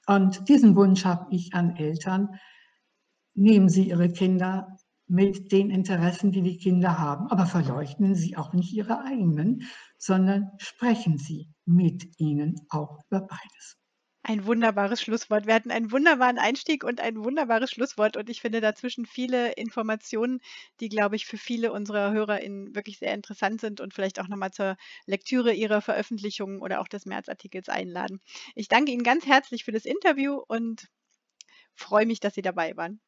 [0.07, 2.39] Und diesen Wunsch habe ich an Eltern.
[3.33, 8.53] Nehmen Sie Ihre Kinder mit den Interessen, die die Kinder haben, aber verleuchten Sie auch
[8.53, 9.63] nicht Ihre eigenen,
[9.97, 13.77] sondern sprechen Sie mit ihnen auch über beides.
[14.29, 15.47] Ein wunderbares Schlusswort.
[15.47, 18.15] Wir hatten einen wunderbaren Einstieg und ein wunderbares Schlusswort.
[18.17, 20.39] Und ich finde dazwischen viele Informationen,
[20.81, 24.51] die, glaube ich, für viele unserer HörerInnen wirklich sehr interessant sind und vielleicht auch nochmal
[24.51, 24.75] zur
[25.07, 28.19] Lektüre ihrer Veröffentlichungen oder auch des Märzartikels einladen.
[28.53, 30.89] Ich danke Ihnen ganz herzlich für das Interview und
[31.75, 33.01] freue mich, dass Sie dabei waren.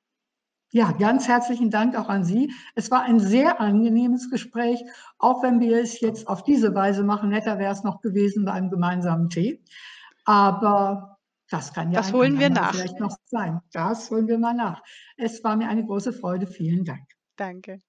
[0.71, 2.51] Ja, ganz herzlichen Dank auch an Sie.
[2.75, 4.83] Es war ein sehr angenehmes Gespräch,
[5.17, 7.29] auch wenn wir es jetzt auf diese Weise machen.
[7.29, 9.63] Netter wäre es noch gewesen bei einem gemeinsamen Tee.
[10.29, 11.17] Aber
[11.49, 12.75] das kann ja das holen wir nach.
[12.75, 13.61] vielleicht noch sein.
[13.71, 14.83] Das holen wir mal nach.
[15.17, 16.45] Es war mir eine große Freude.
[16.45, 17.01] Vielen Dank.
[17.35, 17.79] Danke.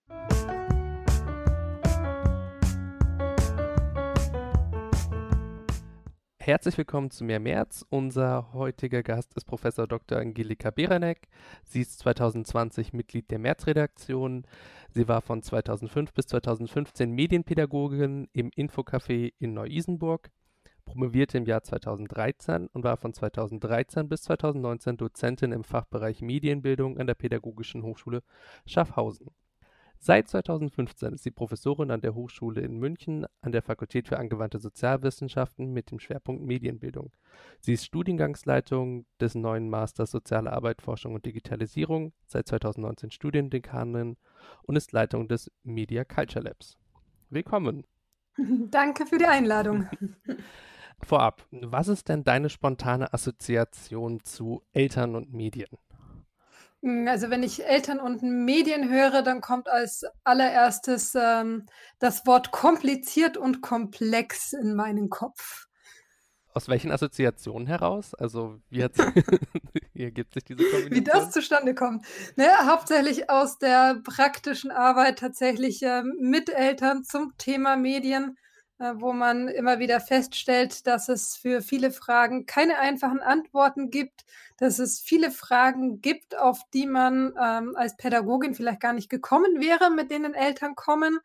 [6.38, 7.84] Herzlich willkommen zu Mehr März.
[7.90, 10.16] Unser heutiger Gast ist Professor Dr.
[10.16, 11.28] Angelika Beranek.
[11.64, 14.46] Sie ist 2020 Mitglied der März-Redaktion.
[14.88, 20.30] Sie war von 2005 bis 2015 Medienpädagogin im Infocafé in Neu-Isenburg,
[20.90, 27.06] promovierte im Jahr 2013 und war von 2013 bis 2019 Dozentin im Fachbereich Medienbildung an
[27.06, 28.24] der Pädagogischen Hochschule
[28.66, 29.28] Schaffhausen.
[30.00, 34.58] Seit 2015 ist sie Professorin an der Hochschule in München an der Fakultät für angewandte
[34.58, 37.12] Sozialwissenschaften mit dem Schwerpunkt Medienbildung.
[37.60, 44.16] Sie ist Studiengangsleitung des neuen Masters Soziale Arbeit, Forschung und Digitalisierung, seit 2019 Studiendekanin
[44.62, 46.78] und ist Leitung des Media Culture Labs.
[47.28, 47.86] Willkommen.
[48.70, 49.88] Danke für die Einladung.
[51.02, 55.68] Vorab, was ist denn deine spontane Assoziation zu Eltern und Medien?
[56.82, 61.66] Hm, also wenn ich Eltern und Medien höre, dann kommt als allererstes ähm,
[61.98, 65.66] das Wort kompliziert und komplex in meinen Kopf.
[66.52, 68.14] Aus welchen Assoziationen heraus?
[68.14, 68.80] Also wie,
[69.92, 70.92] wie ergibt sich diese Kombination?
[70.92, 72.04] Wie das zustande kommt?
[72.36, 78.36] Naja, hauptsächlich aus der praktischen Arbeit tatsächlich äh, mit Eltern zum Thema Medien
[78.80, 84.24] wo man immer wieder feststellt, dass es für viele Fragen keine einfachen Antworten gibt,
[84.56, 89.60] dass es viele Fragen gibt, auf die man ähm, als Pädagogin vielleicht gar nicht gekommen
[89.60, 91.18] wäre, mit denen Eltern kommen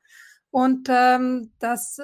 [0.51, 2.01] und ähm, dass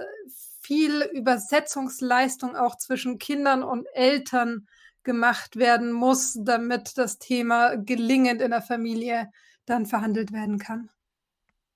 [0.61, 4.67] viel Übersetzungsleistung auch zwischen Kindern und Eltern
[5.03, 9.31] gemacht werden muss, damit das Thema gelingend in der Familie
[9.65, 10.89] dann verhandelt werden kann.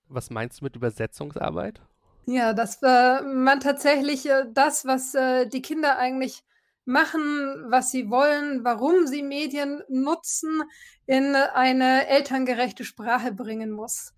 [0.07, 1.81] Was meinst du mit Übersetzungsarbeit?
[2.27, 6.43] Ja, dass äh, man tatsächlich äh, das, was äh, die Kinder eigentlich
[6.85, 10.63] machen, was sie wollen, warum sie Medien nutzen,
[11.05, 14.13] in eine elterngerechte Sprache bringen muss.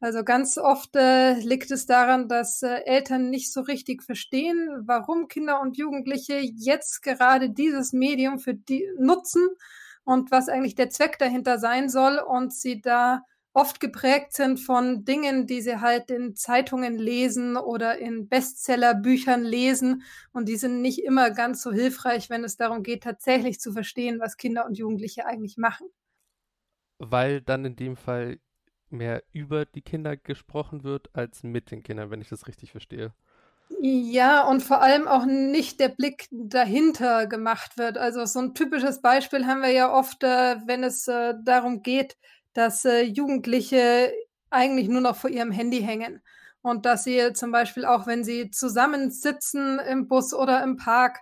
[0.00, 5.28] Also ganz oft äh, liegt es daran, dass äh, Eltern nicht so richtig verstehen, warum
[5.28, 9.48] Kinder und Jugendliche jetzt gerade dieses Medium für die nutzen
[10.02, 13.22] und was eigentlich der Zweck dahinter sein soll und sie da
[13.52, 20.02] oft geprägt sind von Dingen, die sie halt in Zeitungen lesen oder in Bestsellerbüchern lesen.
[20.32, 24.20] Und die sind nicht immer ganz so hilfreich, wenn es darum geht, tatsächlich zu verstehen,
[24.20, 25.86] was Kinder und Jugendliche eigentlich machen.
[26.98, 28.38] Weil dann in dem Fall
[28.88, 33.12] mehr über die Kinder gesprochen wird als mit den Kindern, wenn ich das richtig verstehe.
[33.80, 37.98] Ja, und vor allem auch nicht der Blick dahinter gemacht wird.
[37.98, 42.16] Also so ein typisches Beispiel haben wir ja oft, äh, wenn es äh, darum geht,
[42.54, 44.12] dass äh, Jugendliche
[44.50, 46.22] eigentlich nur noch vor ihrem Handy hängen.
[46.60, 51.18] Und dass sie zum Beispiel auch, wenn sie zusammensitzen im Bus oder im Park,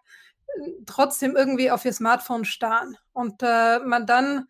[0.87, 2.97] trotzdem irgendwie auf ihr Smartphone starren.
[3.13, 4.47] Und äh, man dann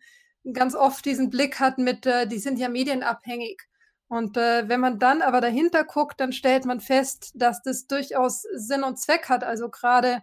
[0.53, 3.61] ganz oft diesen Blick hat mit, äh, die sind ja medienabhängig.
[4.07, 8.41] Und äh, wenn man dann aber dahinter guckt, dann stellt man fest, dass das durchaus
[8.55, 9.43] Sinn und Zweck hat.
[9.43, 10.21] Also gerade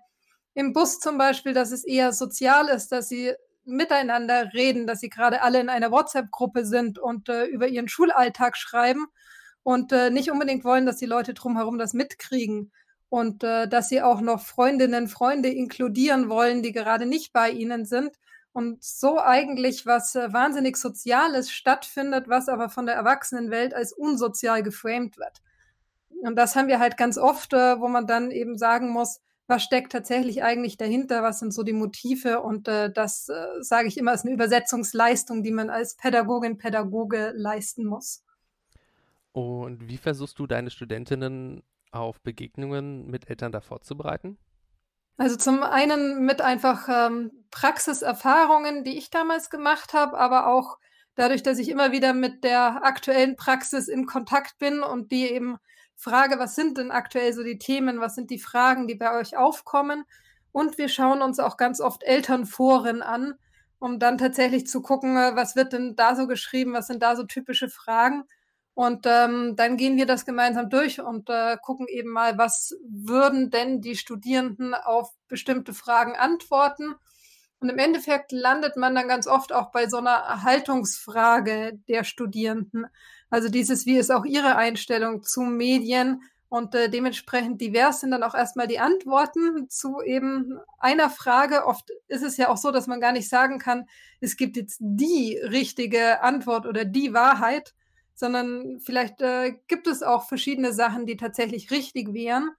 [0.55, 3.33] im Bus zum Beispiel, dass es eher sozial ist, dass sie
[3.69, 8.57] miteinander reden, dass sie gerade alle in einer WhatsApp-Gruppe sind und äh, über ihren Schulalltag
[8.57, 9.07] schreiben
[9.63, 12.73] und äh, nicht unbedingt wollen, dass die Leute drumherum das mitkriegen
[13.09, 17.85] und äh, dass sie auch noch Freundinnen, Freunde inkludieren wollen, die gerade nicht bei ihnen
[17.85, 18.19] sind
[18.53, 24.63] und so eigentlich was äh, wahnsinnig Soziales stattfindet, was aber von der Erwachsenenwelt als unsozial
[24.63, 25.43] geframed wird.
[26.23, 29.63] Und das haben wir halt ganz oft, äh, wo man dann eben sagen muss, was
[29.63, 33.97] steckt tatsächlich eigentlich dahinter, was sind so die Motive und äh, das äh, sage ich
[33.97, 38.23] immer ist eine Übersetzungsleistung, die man als Pädagogin, Pädagoge leisten muss.
[39.33, 44.37] Und wie versuchst du deine Studentinnen auf Begegnungen mit Eltern da vorzubereiten?
[45.17, 50.79] Also zum einen mit einfach ähm, Praxiserfahrungen, die ich damals gemacht habe, aber auch
[51.15, 55.57] dadurch, dass ich immer wieder mit der aktuellen Praxis in Kontakt bin und die eben
[55.99, 59.37] frage, was sind denn aktuell so die Themen, was sind die Fragen, die bei euch
[59.37, 60.05] aufkommen.
[60.53, 63.35] Und wir schauen uns auch ganz oft Elternforen an,
[63.81, 67.17] um dann tatsächlich zu gucken, äh, was wird denn da so geschrieben, was sind da
[67.17, 68.25] so typische Fragen.
[68.75, 73.51] Und ähm, dann gehen wir das gemeinsam durch und äh, gucken eben mal, was würden
[73.51, 76.95] denn die Studierenden auf bestimmte Fragen antworten.
[77.59, 82.87] Und im Endeffekt landet man dann ganz oft auch bei so einer Haltungsfrage der Studierenden.
[83.31, 88.23] Also dieses, wie ist auch Ihre Einstellung zu Medien Und äh, dementsprechend divers sind dann
[88.23, 91.67] auch erstmal die Antworten zu eben einer Frage.
[91.67, 93.87] Oft ist es ja auch so, dass man gar nicht sagen kann,
[94.21, 97.75] es gibt jetzt die richtige Antwort oder die Wahrheit,
[98.15, 102.51] sondern vielleicht äh, gibt es auch verschiedene Sachen, die tatsächlich richtig wären.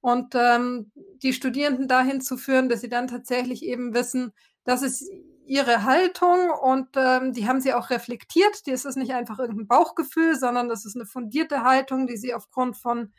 [0.00, 0.90] Und ähm,
[1.22, 4.32] die Studierenden dahin zu führen, dass sie dann tatsächlich eben wissen,
[4.64, 5.08] das ist
[5.46, 8.66] ihre Haltung und ähm, die haben sie auch reflektiert.
[8.66, 12.76] Das ist nicht einfach irgendein Bauchgefühl, sondern das ist eine fundierte Haltung, die sie aufgrund
[12.76, 13.12] von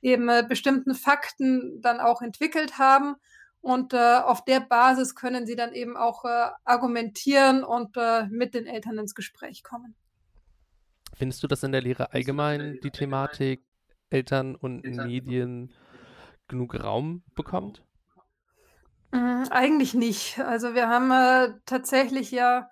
[0.00, 3.16] eben äh, bestimmten Fakten dann auch entwickelt haben.
[3.60, 8.54] Und äh, auf der Basis können sie dann eben auch äh, argumentieren und äh, mit
[8.54, 9.94] den Eltern ins Gespräch kommen.
[11.14, 13.64] Findest du das in der Lehre allgemein, die Thematik
[14.10, 15.72] Eltern und Medien
[16.48, 17.84] genug Raum bekommt?
[19.12, 20.38] Mm, eigentlich nicht.
[20.40, 22.68] Also wir haben äh, tatsächlich ja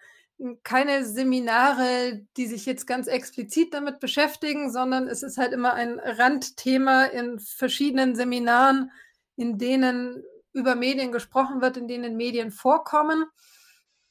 [0.63, 6.01] keine Seminare, die sich jetzt ganz explizit damit beschäftigen, sondern es ist halt immer ein
[6.01, 8.91] Randthema in verschiedenen Seminaren,
[9.37, 10.23] in denen
[10.55, 13.27] über Medien gesprochen wird, in denen Medien vorkommen.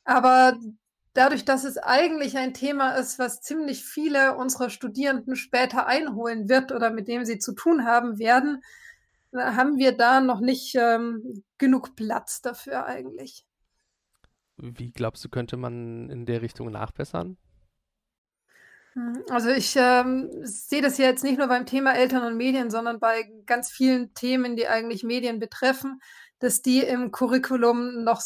[0.05, 0.57] Aber
[1.13, 6.71] dadurch, dass es eigentlich ein Thema ist, was ziemlich viele unserer Studierenden später einholen wird
[6.71, 8.61] oder mit dem sie zu tun haben werden,
[9.33, 13.45] haben wir da noch nicht ähm, genug Platz dafür eigentlich.
[14.57, 17.37] Wie glaubst du, könnte man in der Richtung nachbessern?
[18.93, 22.69] Hm, also ich ähm, sehe das ja jetzt nicht nur beim Thema Eltern und Medien,
[22.69, 26.01] sondern bei ganz vielen Themen, die eigentlich Medien betreffen,
[26.39, 28.21] dass die im Curriculum noch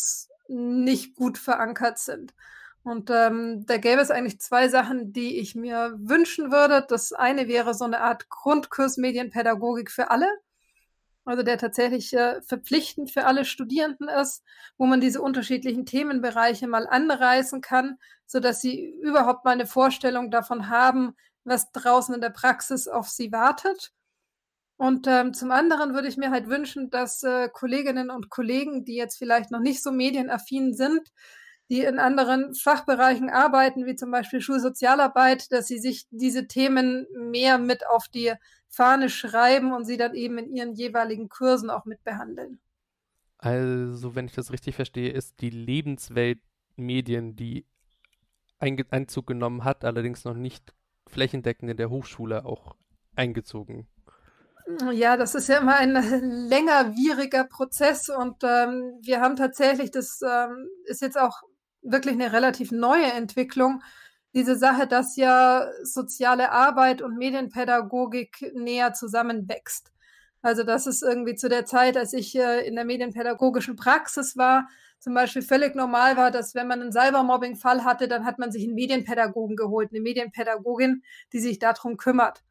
[0.47, 2.33] nicht gut verankert sind.
[2.83, 6.85] Und ähm, da gäbe es eigentlich zwei Sachen, die ich mir wünschen würde.
[6.87, 10.27] Das eine wäre so eine Art Grundkurs Medienpädagogik für alle
[11.25, 14.43] also der tatsächlich äh, verpflichtend für alle Studierenden ist,
[14.77, 20.31] wo man diese unterschiedlichen Themenbereiche mal anreißen kann, so dass sie überhaupt mal eine Vorstellung
[20.31, 23.91] davon haben, was draußen in der Praxis auf sie wartet.
[24.77, 28.95] Und ähm, zum anderen würde ich mir halt wünschen, dass äh, Kolleginnen und Kollegen, die
[28.95, 31.09] jetzt vielleicht noch nicht so medienaffin sind,
[31.73, 37.57] die in anderen Fachbereichen arbeiten, wie zum Beispiel Schulsozialarbeit, dass sie sich diese Themen mehr
[37.57, 38.31] mit auf die
[38.69, 42.59] Fahne schreiben und sie dann eben in ihren jeweiligen Kursen auch mit behandeln.
[43.39, 46.39] Also, wenn ich das richtig verstehe, ist die Lebenswelt
[46.75, 47.65] Medien, die
[48.59, 50.75] Einzug genommen hat, allerdings noch nicht
[51.07, 52.75] flächendeckend in der Hochschule auch
[53.15, 53.88] eingezogen.
[54.91, 55.95] Ja, das ist ja immer ein
[56.47, 61.41] längerwieriger Prozess und ähm, wir haben tatsächlich, das ähm, ist jetzt auch
[61.84, 63.82] wirklich eine relativ neue Entwicklung,
[64.34, 69.91] diese Sache, dass ja soziale Arbeit und Medienpädagogik näher zusammenwächst.
[70.41, 74.67] Also das ist irgendwie zu der Zeit, als ich äh, in der medienpädagogischen Praxis war,
[75.00, 78.63] zum Beispiel völlig normal war, dass wenn man einen Cybermobbing-Fall hatte, dann hat man sich
[78.63, 82.41] einen Medienpädagogen geholt, eine Medienpädagogin, die sich darum kümmert.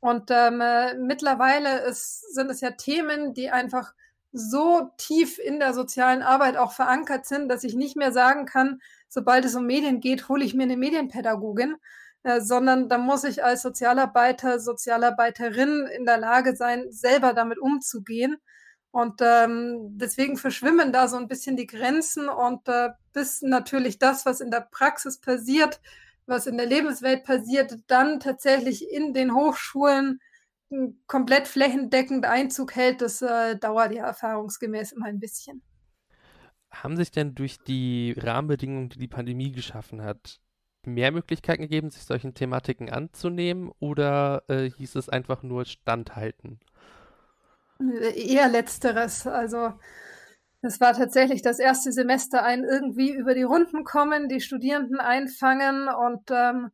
[0.00, 3.94] Und ähm, äh, mittlerweile ist, sind es ja Themen, die einfach
[4.32, 8.80] so tief in der sozialen Arbeit auch verankert sind, dass ich nicht mehr sagen kann,
[9.08, 11.76] sobald es um Medien geht, hole ich mir eine Medienpädagogin,
[12.22, 18.36] äh, sondern da muss ich als Sozialarbeiter, Sozialarbeiterin in der Lage sein, selber damit umzugehen.
[18.90, 24.26] Und ähm, deswegen verschwimmen da so ein bisschen die Grenzen und äh, bis natürlich das,
[24.26, 25.80] was in der Praxis passiert,
[26.26, 30.20] was in der Lebenswelt passiert, dann tatsächlich in den Hochschulen
[31.06, 35.62] komplett flächendeckend Einzug hält, das äh, dauert ja erfahrungsgemäß immer ein bisschen.
[36.70, 40.40] Haben sich denn durch die Rahmenbedingungen, die die Pandemie geschaffen hat,
[40.84, 46.60] mehr Möglichkeiten gegeben, sich solchen Thematiken anzunehmen oder äh, hieß es einfach nur standhalten?
[48.14, 49.26] Eher letzteres.
[49.26, 49.72] Also
[50.62, 55.88] es war tatsächlich das erste Semester ein irgendwie über die Runden kommen, die Studierenden einfangen
[55.88, 56.70] und ähm,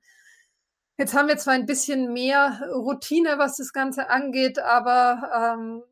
[0.98, 5.82] Jetzt haben wir zwar ein bisschen mehr Routine, was das Ganze angeht, aber ähm,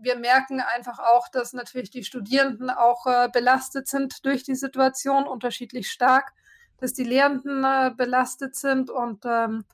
[0.00, 5.26] wir merken einfach auch, dass natürlich die Studierenden auch äh, belastet sind durch die Situation,
[5.26, 6.32] unterschiedlich stark,
[6.78, 9.64] dass die Lehrenden äh, belastet sind und ähm,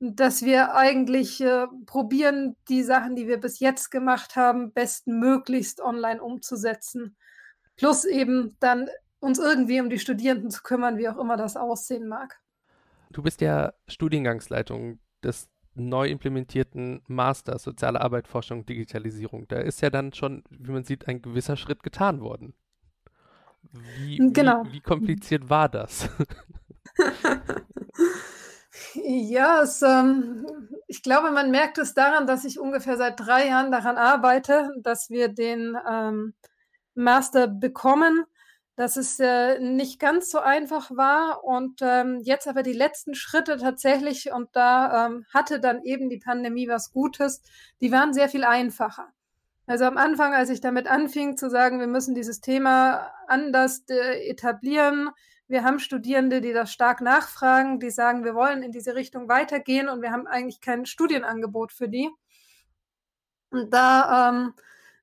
[0.00, 6.22] dass wir eigentlich äh, probieren, die Sachen, die wir bis jetzt gemacht haben, bestmöglichst online
[6.22, 7.16] umzusetzen.
[7.76, 12.06] Plus eben dann uns irgendwie um die Studierenden zu kümmern, wie auch immer das aussehen
[12.06, 12.38] mag.
[13.10, 19.46] Du bist ja Studiengangsleitung des neu implementierten Master Soziale Arbeit, Forschung, Digitalisierung.
[19.48, 22.54] Da ist ja dann schon, wie man sieht, ein gewisser Schritt getan worden.
[23.72, 24.64] Wie, genau.
[24.64, 26.08] wie, wie kompliziert war das?
[28.94, 30.46] ja, es, ähm,
[30.86, 35.10] ich glaube, man merkt es daran, dass ich ungefähr seit drei Jahren daran arbeite, dass
[35.10, 36.34] wir den ähm,
[36.94, 38.24] Master bekommen
[38.76, 43.56] dass es äh, nicht ganz so einfach war und ähm, jetzt aber die letzten Schritte
[43.56, 47.42] tatsächlich, und da ähm, hatte dann eben die Pandemie was Gutes,
[47.80, 49.08] die waren sehr viel einfacher.
[49.66, 54.28] Also am Anfang, als ich damit anfing zu sagen, wir müssen dieses Thema anders äh,
[54.28, 55.10] etablieren,
[55.48, 59.88] wir haben Studierende, die das stark nachfragen, die sagen, wir wollen in diese Richtung weitergehen
[59.88, 62.10] und wir haben eigentlich kein Studienangebot für die.
[63.50, 64.54] Und da ähm,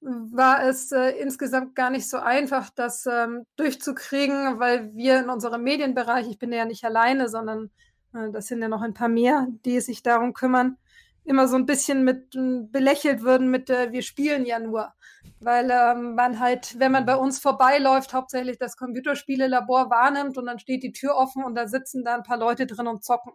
[0.03, 5.63] war es äh, insgesamt gar nicht so einfach, das ähm, durchzukriegen, weil wir in unserem
[5.63, 7.69] Medienbereich, ich bin ja nicht alleine, sondern
[8.13, 10.77] äh, das sind ja noch ein paar mehr, die sich darum kümmern,
[11.23, 14.93] immer so ein bisschen mit äh, belächelt würden mit, äh, wir spielen ja nur.
[15.39, 20.59] Weil ähm, man halt, wenn man bei uns vorbeiläuft, hauptsächlich das Computerspielelabor wahrnimmt und dann
[20.59, 23.33] steht die Tür offen und da sitzen da ein paar Leute drin und zocken.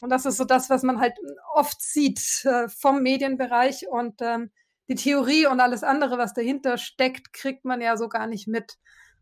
[0.00, 1.14] Und das ist so das, was man halt
[1.54, 4.50] oft sieht äh, vom Medienbereich und ähm,
[4.88, 8.78] die Theorie und alles andere, was dahinter steckt, kriegt man ja so gar nicht mit.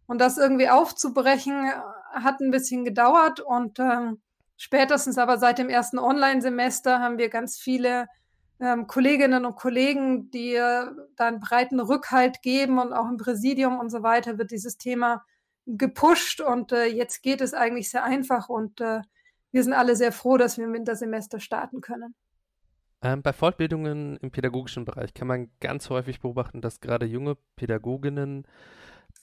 [0.06, 1.72] Und das irgendwie aufzubrechen, äh,
[2.12, 4.20] hat ein bisschen gedauert und ähm,
[4.56, 8.06] spätestens aber seit dem ersten Online-Semester haben wir ganz viele
[8.60, 10.86] ähm, Kolleginnen und Kollegen, die äh,
[11.16, 15.24] da einen breiten Rückhalt geben und auch im Präsidium und so weiter wird dieses Thema
[15.66, 19.00] gepusht und äh, jetzt geht es eigentlich sehr einfach und äh,
[19.52, 22.14] wir sind alle sehr froh, dass wir im Wintersemester starten können.
[23.02, 28.46] Ähm, bei Fortbildungen im pädagogischen Bereich kann man ganz häufig beobachten, dass gerade junge Pädagoginnen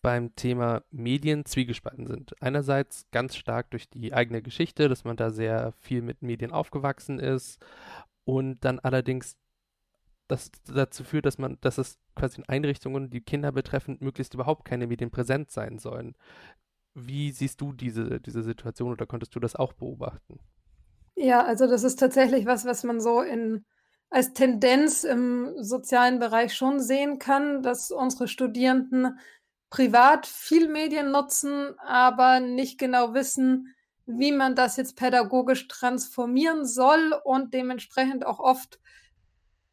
[0.02, 2.42] beim Thema Medien zwiegespalten sind.
[2.42, 7.20] Einerseits ganz stark durch die eigene Geschichte, dass man da sehr viel mit Medien aufgewachsen
[7.20, 7.60] ist
[8.26, 9.38] und dann allerdings
[10.28, 14.66] das dazu führt, dass man, dass es quasi in Einrichtungen, die Kinder betreffend, möglichst überhaupt
[14.66, 16.16] keine Medien präsent sein sollen.
[16.94, 20.40] Wie siehst du diese, diese Situation oder konntest du das auch beobachten?
[21.22, 23.66] Ja, also das ist tatsächlich was, was man so in
[24.10, 29.20] als Tendenz im sozialen Bereich schon sehen kann, dass unsere Studierenden
[29.70, 37.14] privat viel Medien nutzen, aber nicht genau wissen, wie man das jetzt pädagogisch transformieren soll
[37.26, 38.80] und dementsprechend auch oft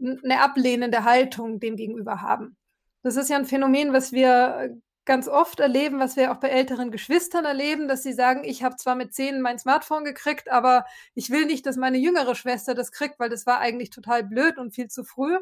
[0.01, 2.57] eine ablehnende Haltung dem gegenüber haben.
[3.03, 4.77] Das ist ja ein Phänomen, was wir
[5.07, 8.77] ganz oft erleben, was wir auch bei älteren Geschwistern erleben, dass sie sagen, ich habe
[8.77, 10.85] zwar mit zehn mein Smartphone gekriegt, aber
[11.15, 14.59] ich will nicht, dass meine jüngere Schwester das kriegt, weil das war eigentlich total blöd
[14.59, 15.39] und viel zu früh.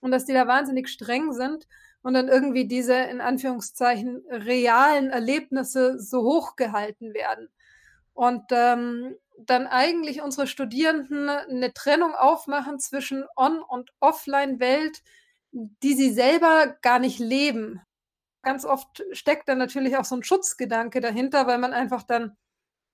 [0.00, 1.66] Und dass die da wahnsinnig streng sind
[2.02, 7.48] und dann irgendwie diese in Anführungszeichen realen Erlebnisse so hoch gehalten werden.
[8.14, 15.02] Und ähm, dann eigentlich unsere Studierenden eine Trennung aufmachen zwischen On- und Offline-Welt,
[15.52, 17.82] die sie selber gar nicht leben
[18.48, 22.34] ganz oft steckt dann natürlich auch so ein Schutzgedanke dahinter, weil man einfach dann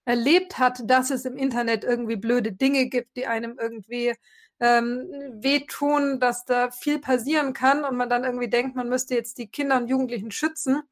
[0.05, 4.15] erlebt hat, dass es im Internet irgendwie blöde Dinge gibt, die einem irgendwie
[4.59, 9.39] ähm, wehtun, dass da viel passieren kann und man dann irgendwie denkt, man müsste jetzt
[9.39, 10.83] die Kinder und Jugendlichen schützen.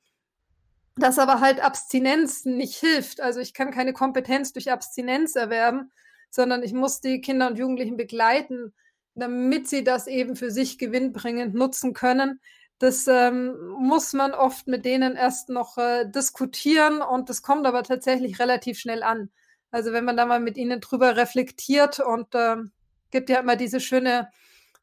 [0.95, 3.21] Dass aber halt Abstinenz nicht hilft.
[3.21, 5.91] Also ich kann keine Kompetenz durch Abstinenz erwerben,
[6.31, 8.73] sondern ich muss die Kinder und Jugendlichen begleiten,
[9.17, 12.39] damit sie das eben für sich gewinnbringend nutzen können
[12.83, 17.85] das ähm, muss man oft mit denen erst noch äh, diskutieren und das kommt aber
[17.85, 19.31] tatsächlich relativ schnell an.
[19.71, 22.57] Also wenn man da mal mit ihnen drüber reflektiert und äh,
[23.13, 24.31] gibt ja immer diese schöne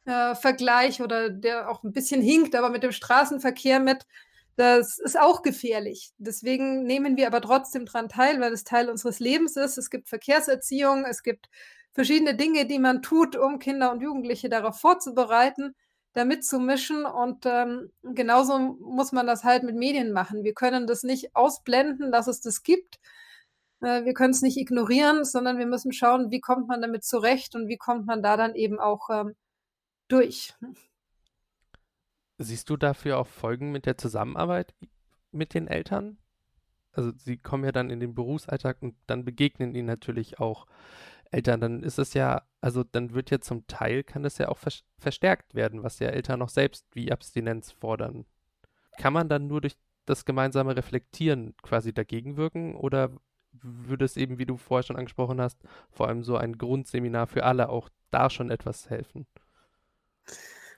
[0.06, 4.06] äh, Vergleich oder der auch ein bisschen hinkt, aber mit dem Straßenverkehr mit,
[4.56, 6.14] das ist auch gefährlich.
[6.20, 9.78] Deswegen nehmen wir aber trotzdem dran teil, weil es Teil unseres Lebens ist.
[9.78, 11.50] Es gibt Verkehrserziehung, es gibt
[11.92, 15.76] verschiedene Dinge, die man tut, um Kinder und Jugendliche darauf vorzubereiten
[16.14, 17.06] da mitzumischen.
[17.06, 20.44] Und ähm, genauso muss man das halt mit Medien machen.
[20.44, 23.00] Wir können das nicht ausblenden, dass es das gibt.
[23.82, 27.56] Äh, wir können es nicht ignorieren, sondern wir müssen schauen, wie kommt man damit zurecht
[27.56, 29.36] und wie kommt man da dann eben auch ähm,
[30.08, 30.54] durch.
[32.38, 34.74] Siehst du dafür auch Folgen mit der Zusammenarbeit
[35.32, 36.18] mit den Eltern?
[36.92, 40.66] Also sie kommen ja dann in den Berufsalltag und dann begegnen ihnen natürlich auch
[41.32, 44.58] Eltern, dann ist es ja, also dann wird ja zum Teil, kann das ja auch
[44.58, 48.26] vers verstärkt werden, was ja Eltern noch selbst wie Abstinenz fordern.
[48.98, 53.12] Kann man dann nur durch das gemeinsame Reflektieren quasi dagegen wirken oder
[53.52, 57.46] würde es eben, wie du vorher schon angesprochen hast, vor allem so ein Grundseminar für
[57.46, 59.26] alle auch da schon etwas helfen?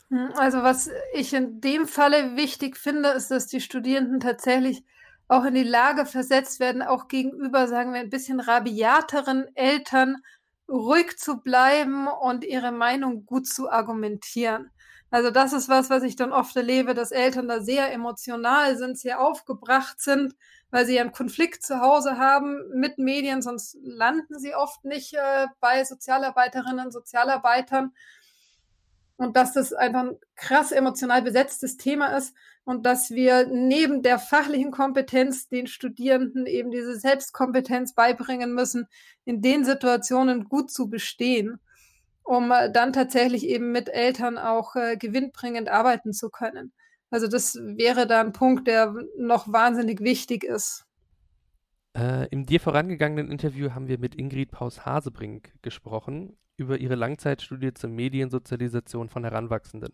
[0.09, 4.83] Hm, also was ich in dem Falle wichtig finde, ist, dass die Studierenden tatsächlich
[5.27, 10.17] auch in die Lage versetzt werden, auch gegenüber, sagen wir, ein bisschen rabiateren Eltern
[10.71, 14.71] ruhig zu bleiben und ihre Meinung gut zu argumentieren.
[15.09, 18.97] Also das ist was, was ich dann oft erlebe, dass Eltern da sehr emotional sind,
[18.97, 20.35] sehr aufgebracht sind,
[20.69, 25.47] weil sie einen Konflikt zu Hause haben mit Medien, sonst landen sie oft nicht äh,
[25.59, 27.93] bei Sozialarbeiterinnen, Sozialarbeitern.
[29.17, 32.33] und dass das einfach ein krass emotional besetztes Thema ist
[32.71, 38.87] und dass wir neben der fachlichen Kompetenz den Studierenden eben diese Selbstkompetenz beibringen müssen,
[39.25, 41.59] in den Situationen gut zu bestehen,
[42.23, 46.71] um äh, dann tatsächlich eben mit Eltern auch äh, gewinnbringend arbeiten zu können.
[47.09, 50.85] Also das wäre da ein Punkt, der noch wahnsinnig wichtig ist.
[51.93, 57.89] Äh, Im dir vorangegangenen Interview haben wir mit Ingrid Paus-Hasebrink gesprochen über ihre Langzeitstudie zur
[57.89, 59.91] Mediensozialisation von Heranwachsenden.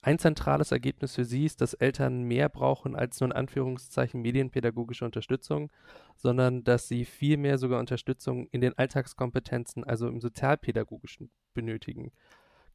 [0.00, 5.04] Ein zentrales Ergebnis für sie ist, dass Eltern mehr brauchen als nur in Anführungszeichen medienpädagogische
[5.04, 5.72] Unterstützung,
[6.16, 12.12] sondern dass sie vielmehr sogar Unterstützung in den Alltagskompetenzen, also im sozialpädagogischen, benötigen.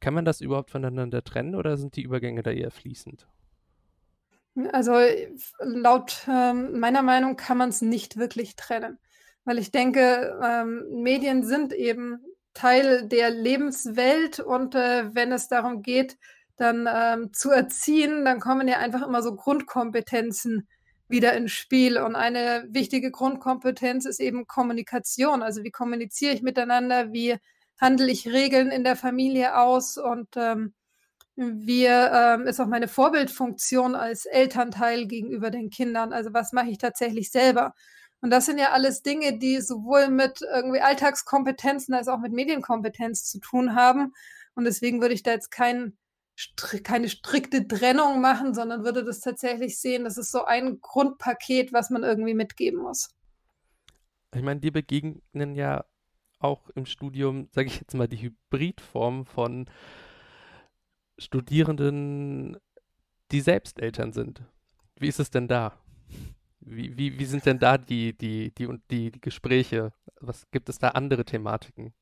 [0.00, 3.26] Kann man das überhaupt voneinander trennen oder sind die Übergänge da eher fließend?
[4.72, 4.92] Also
[5.60, 8.98] laut ähm, meiner Meinung kann man es nicht wirklich trennen,
[9.44, 12.20] weil ich denke, ähm, Medien sind eben
[12.52, 16.18] Teil der Lebenswelt und äh, wenn es darum geht,
[16.56, 20.68] dann ähm, zu erziehen, dann kommen ja einfach immer so Grundkompetenzen
[21.08, 21.98] wieder ins Spiel.
[21.98, 25.42] Und eine wichtige Grundkompetenz ist eben Kommunikation.
[25.42, 27.36] Also wie kommuniziere ich miteinander, wie
[27.80, 30.74] handle ich Regeln in der Familie aus und ähm,
[31.36, 36.12] wie ähm, ist auch meine Vorbildfunktion als Elternteil gegenüber den Kindern.
[36.12, 37.74] Also was mache ich tatsächlich selber?
[38.20, 43.24] Und das sind ja alles Dinge, die sowohl mit irgendwie Alltagskompetenzen als auch mit Medienkompetenz
[43.26, 44.14] zu tun haben.
[44.54, 45.98] Und deswegen würde ich da jetzt kein,
[46.82, 51.90] keine strikte Trennung machen, sondern würde das tatsächlich sehen, das ist so ein Grundpaket, was
[51.90, 53.10] man irgendwie mitgeben muss.
[54.34, 55.84] Ich meine, die begegnen ja
[56.40, 59.66] auch im Studium, sage ich jetzt mal, die Hybridform von
[61.18, 62.58] Studierenden,
[63.30, 64.42] die selbst Eltern sind.
[64.96, 65.78] Wie ist es denn da?
[66.60, 69.92] Wie, wie, wie sind denn da die, die, die, die, die Gespräche?
[70.20, 71.94] Was gibt es da andere Thematiken?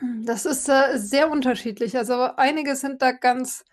[0.00, 1.96] Das ist äh, sehr unterschiedlich.
[1.96, 3.64] Also einige sind da ganz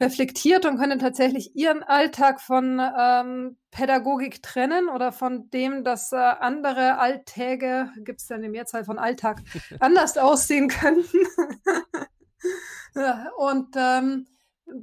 [0.00, 6.16] reflektiert und können tatsächlich ihren Alltag von ähm, Pädagogik trennen oder von dem, dass äh,
[6.16, 9.40] andere Alltäge, gibt es ja eine Mehrzahl von Alltag,
[9.80, 11.18] anders aussehen könnten.
[13.36, 14.26] und ähm,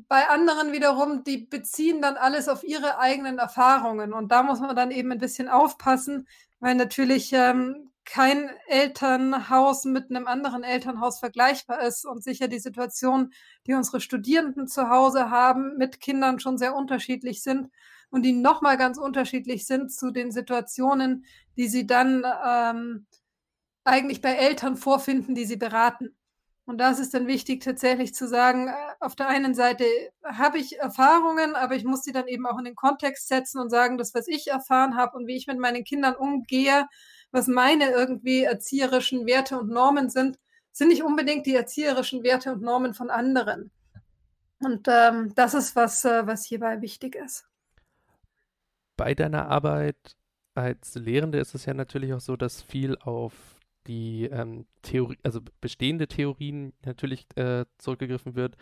[0.08, 4.14] bei anderen wiederum, die beziehen dann alles auf ihre eigenen Erfahrungen.
[4.14, 6.28] Und da muss man dann eben ein bisschen aufpassen,
[6.60, 13.32] weil natürlich ähm, kein Elternhaus mit einem anderen Elternhaus vergleichbar ist und sicher die Situation,
[13.68, 17.70] die unsere Studierenden zu Hause haben, mit Kindern schon sehr unterschiedlich sind
[18.10, 23.06] und die nochmal ganz unterschiedlich sind zu den Situationen, die sie dann ähm,
[23.84, 26.16] eigentlich bei Eltern vorfinden, die sie beraten.
[26.66, 29.86] Und da ist dann wichtig, tatsächlich zu sagen, äh, auf der einen Seite
[30.24, 33.72] habe ich Erfahrungen, aber ich muss sie dann eben auch in den Kontext setzen und
[33.72, 36.86] sagen, das, was ich erfahren habe und wie ich mit meinen Kindern umgehe,
[37.32, 40.40] was meine irgendwie erzieherischen Werte und Normen sind,
[40.72, 43.72] sind nicht unbedingt die erzieherischen Werte und Normen von anderen.
[44.62, 47.46] Und ähm, das ist was, äh, was hierbei wichtig ist.
[48.98, 50.18] Bei deiner Arbeit
[50.56, 53.34] als Lehrende ist es ja natürlich auch so, dass viel auf
[53.88, 58.58] die ähm, Theorie, also bestehende Theorien natürlich äh, zurückgegriffen wird.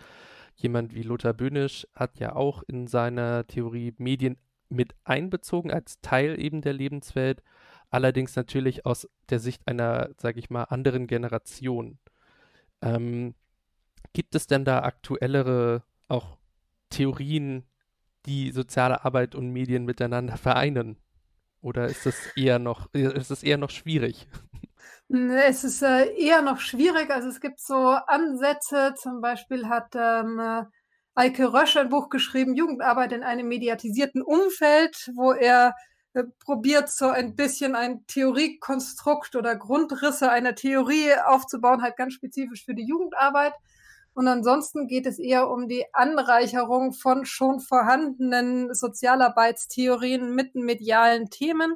[0.55, 4.38] Jemand wie Lothar Böhnisch hat ja auch in seiner Theorie Medien
[4.70, 7.41] mit einbezogen als Teil eben der Lebenswelt,
[7.90, 12.00] allerdings natürlich aus der Sicht einer, sage ich mal, anderen Generation.
[12.82, 13.36] Ähm,
[14.14, 16.38] gibt es denn da aktuellere auch
[16.90, 17.66] Theorien,
[18.26, 20.98] die soziale Arbeit und Medien miteinander vereinen?
[21.62, 24.28] Oder ist das eher noch, ist das eher noch schwierig?
[25.10, 27.10] Es ist äh, eher noch schwierig.
[27.10, 28.94] Also es gibt so Ansätze.
[28.96, 30.64] Zum Beispiel hat ähm, äh,
[31.16, 35.74] Eike Rösch ein Buch geschrieben, Jugendarbeit in einem mediatisierten Umfeld, wo er
[36.24, 42.74] probiert, so ein bisschen ein Theoriekonstrukt oder Grundrisse einer Theorie aufzubauen, halt ganz spezifisch für
[42.74, 43.53] die Jugendarbeit.
[44.13, 51.76] Und ansonsten geht es eher um die Anreicherung von schon vorhandenen Sozialarbeitstheorien mit medialen Themen.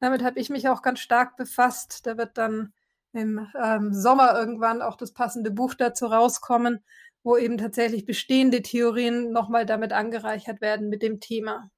[0.00, 2.06] Damit habe ich mich auch ganz stark befasst.
[2.06, 2.72] Da wird dann
[3.12, 6.84] im ähm, Sommer irgendwann auch das passende Buch dazu rauskommen,
[7.22, 11.70] wo eben tatsächlich bestehende Theorien nochmal damit angereichert werden mit dem Thema.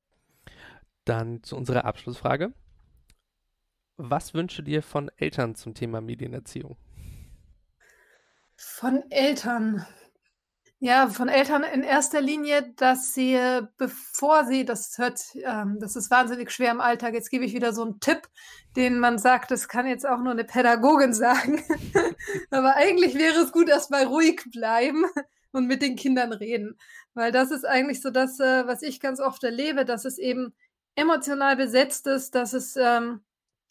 [1.10, 2.52] Dann zu unserer Abschlussfrage.
[3.96, 6.76] Was wünsche dir von Eltern zum Thema Medienerziehung?
[8.54, 9.84] Von Eltern.
[10.78, 13.36] Ja, von Eltern in erster Linie, dass sie,
[13.76, 17.14] bevor sie, das hört, ähm, das ist wahnsinnig schwer im Alltag.
[17.14, 18.28] Jetzt gebe ich wieder so einen Tipp,
[18.76, 21.60] den man sagt, das kann jetzt auch nur eine Pädagogin sagen.
[22.52, 25.06] Aber eigentlich wäre es gut, erstmal ruhig bleiben
[25.50, 26.78] und mit den Kindern reden.
[27.14, 30.54] Weil das ist eigentlich so das, äh, was ich ganz oft erlebe, dass es eben
[31.00, 33.20] emotional besetzt ist, dass es ähm,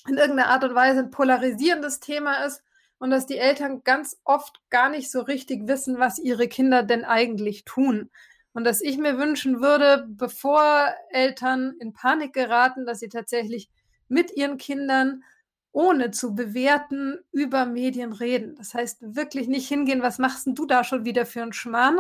[0.07, 2.63] in irgendeiner Art und Weise ein polarisierendes Thema ist
[2.97, 7.05] und dass die Eltern ganz oft gar nicht so richtig wissen, was ihre Kinder denn
[7.05, 8.09] eigentlich tun.
[8.53, 13.69] Und dass ich mir wünschen würde, bevor Eltern in Panik geraten, dass sie tatsächlich
[14.07, 15.23] mit ihren Kindern
[15.71, 18.55] ohne zu bewerten über Medien reden.
[18.55, 21.99] Das heißt wirklich nicht hingehen, was machst denn du da schon wieder für einen Schmarrn,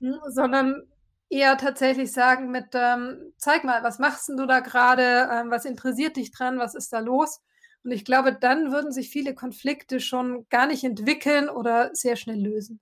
[0.00, 0.82] hm, sondern
[1.30, 6.16] eher tatsächlich sagen mit, ähm, zeig mal, was machst du da gerade, ähm, was interessiert
[6.16, 7.40] dich dran, was ist da los?
[7.84, 12.40] Und ich glaube, dann würden sich viele Konflikte schon gar nicht entwickeln oder sehr schnell
[12.40, 12.80] lösen.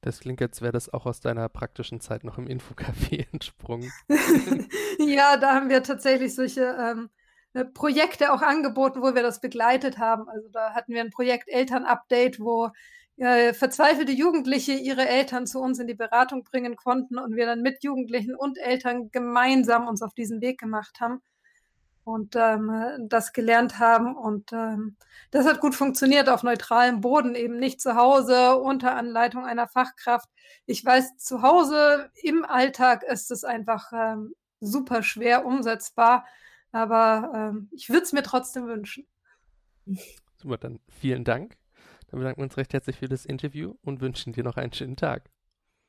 [0.00, 3.92] Das klingt, als wäre das auch aus deiner praktischen Zeit noch im Infocafé entsprungen.
[4.98, 7.10] ja, da haben wir tatsächlich solche ähm,
[7.52, 10.28] äh, Projekte auch angeboten, wo wir das begleitet haben.
[10.28, 12.70] Also da hatten wir ein Projekt Eltern-Update, wo
[13.18, 17.62] äh, verzweifelte Jugendliche ihre Eltern zu uns in die Beratung bringen konnten und wir dann
[17.62, 21.20] mit Jugendlichen und Eltern gemeinsam uns auf diesen Weg gemacht haben
[22.08, 24.16] und ähm, das gelernt haben.
[24.16, 24.96] Und ähm,
[25.30, 30.28] das hat gut funktioniert auf neutralem Boden, eben nicht zu Hause unter Anleitung einer Fachkraft.
[30.66, 36.24] Ich weiß, zu Hause im Alltag ist es einfach ähm, super schwer umsetzbar,
[36.72, 39.06] aber ähm, ich würde es mir trotzdem wünschen.
[40.36, 41.56] Super, dann vielen Dank.
[42.08, 44.96] Dann bedanken wir uns recht herzlich für das Interview und wünschen dir noch einen schönen
[44.96, 45.30] Tag.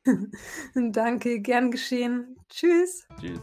[0.75, 2.37] Danke, gern geschehen.
[2.49, 3.07] Tschüss.
[3.19, 3.39] Tschüss.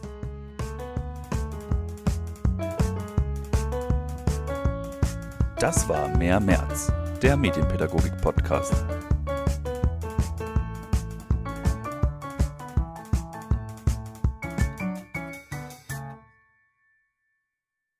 [5.59, 8.85] Das war Mehr März, der Medienpädagogik-Podcast.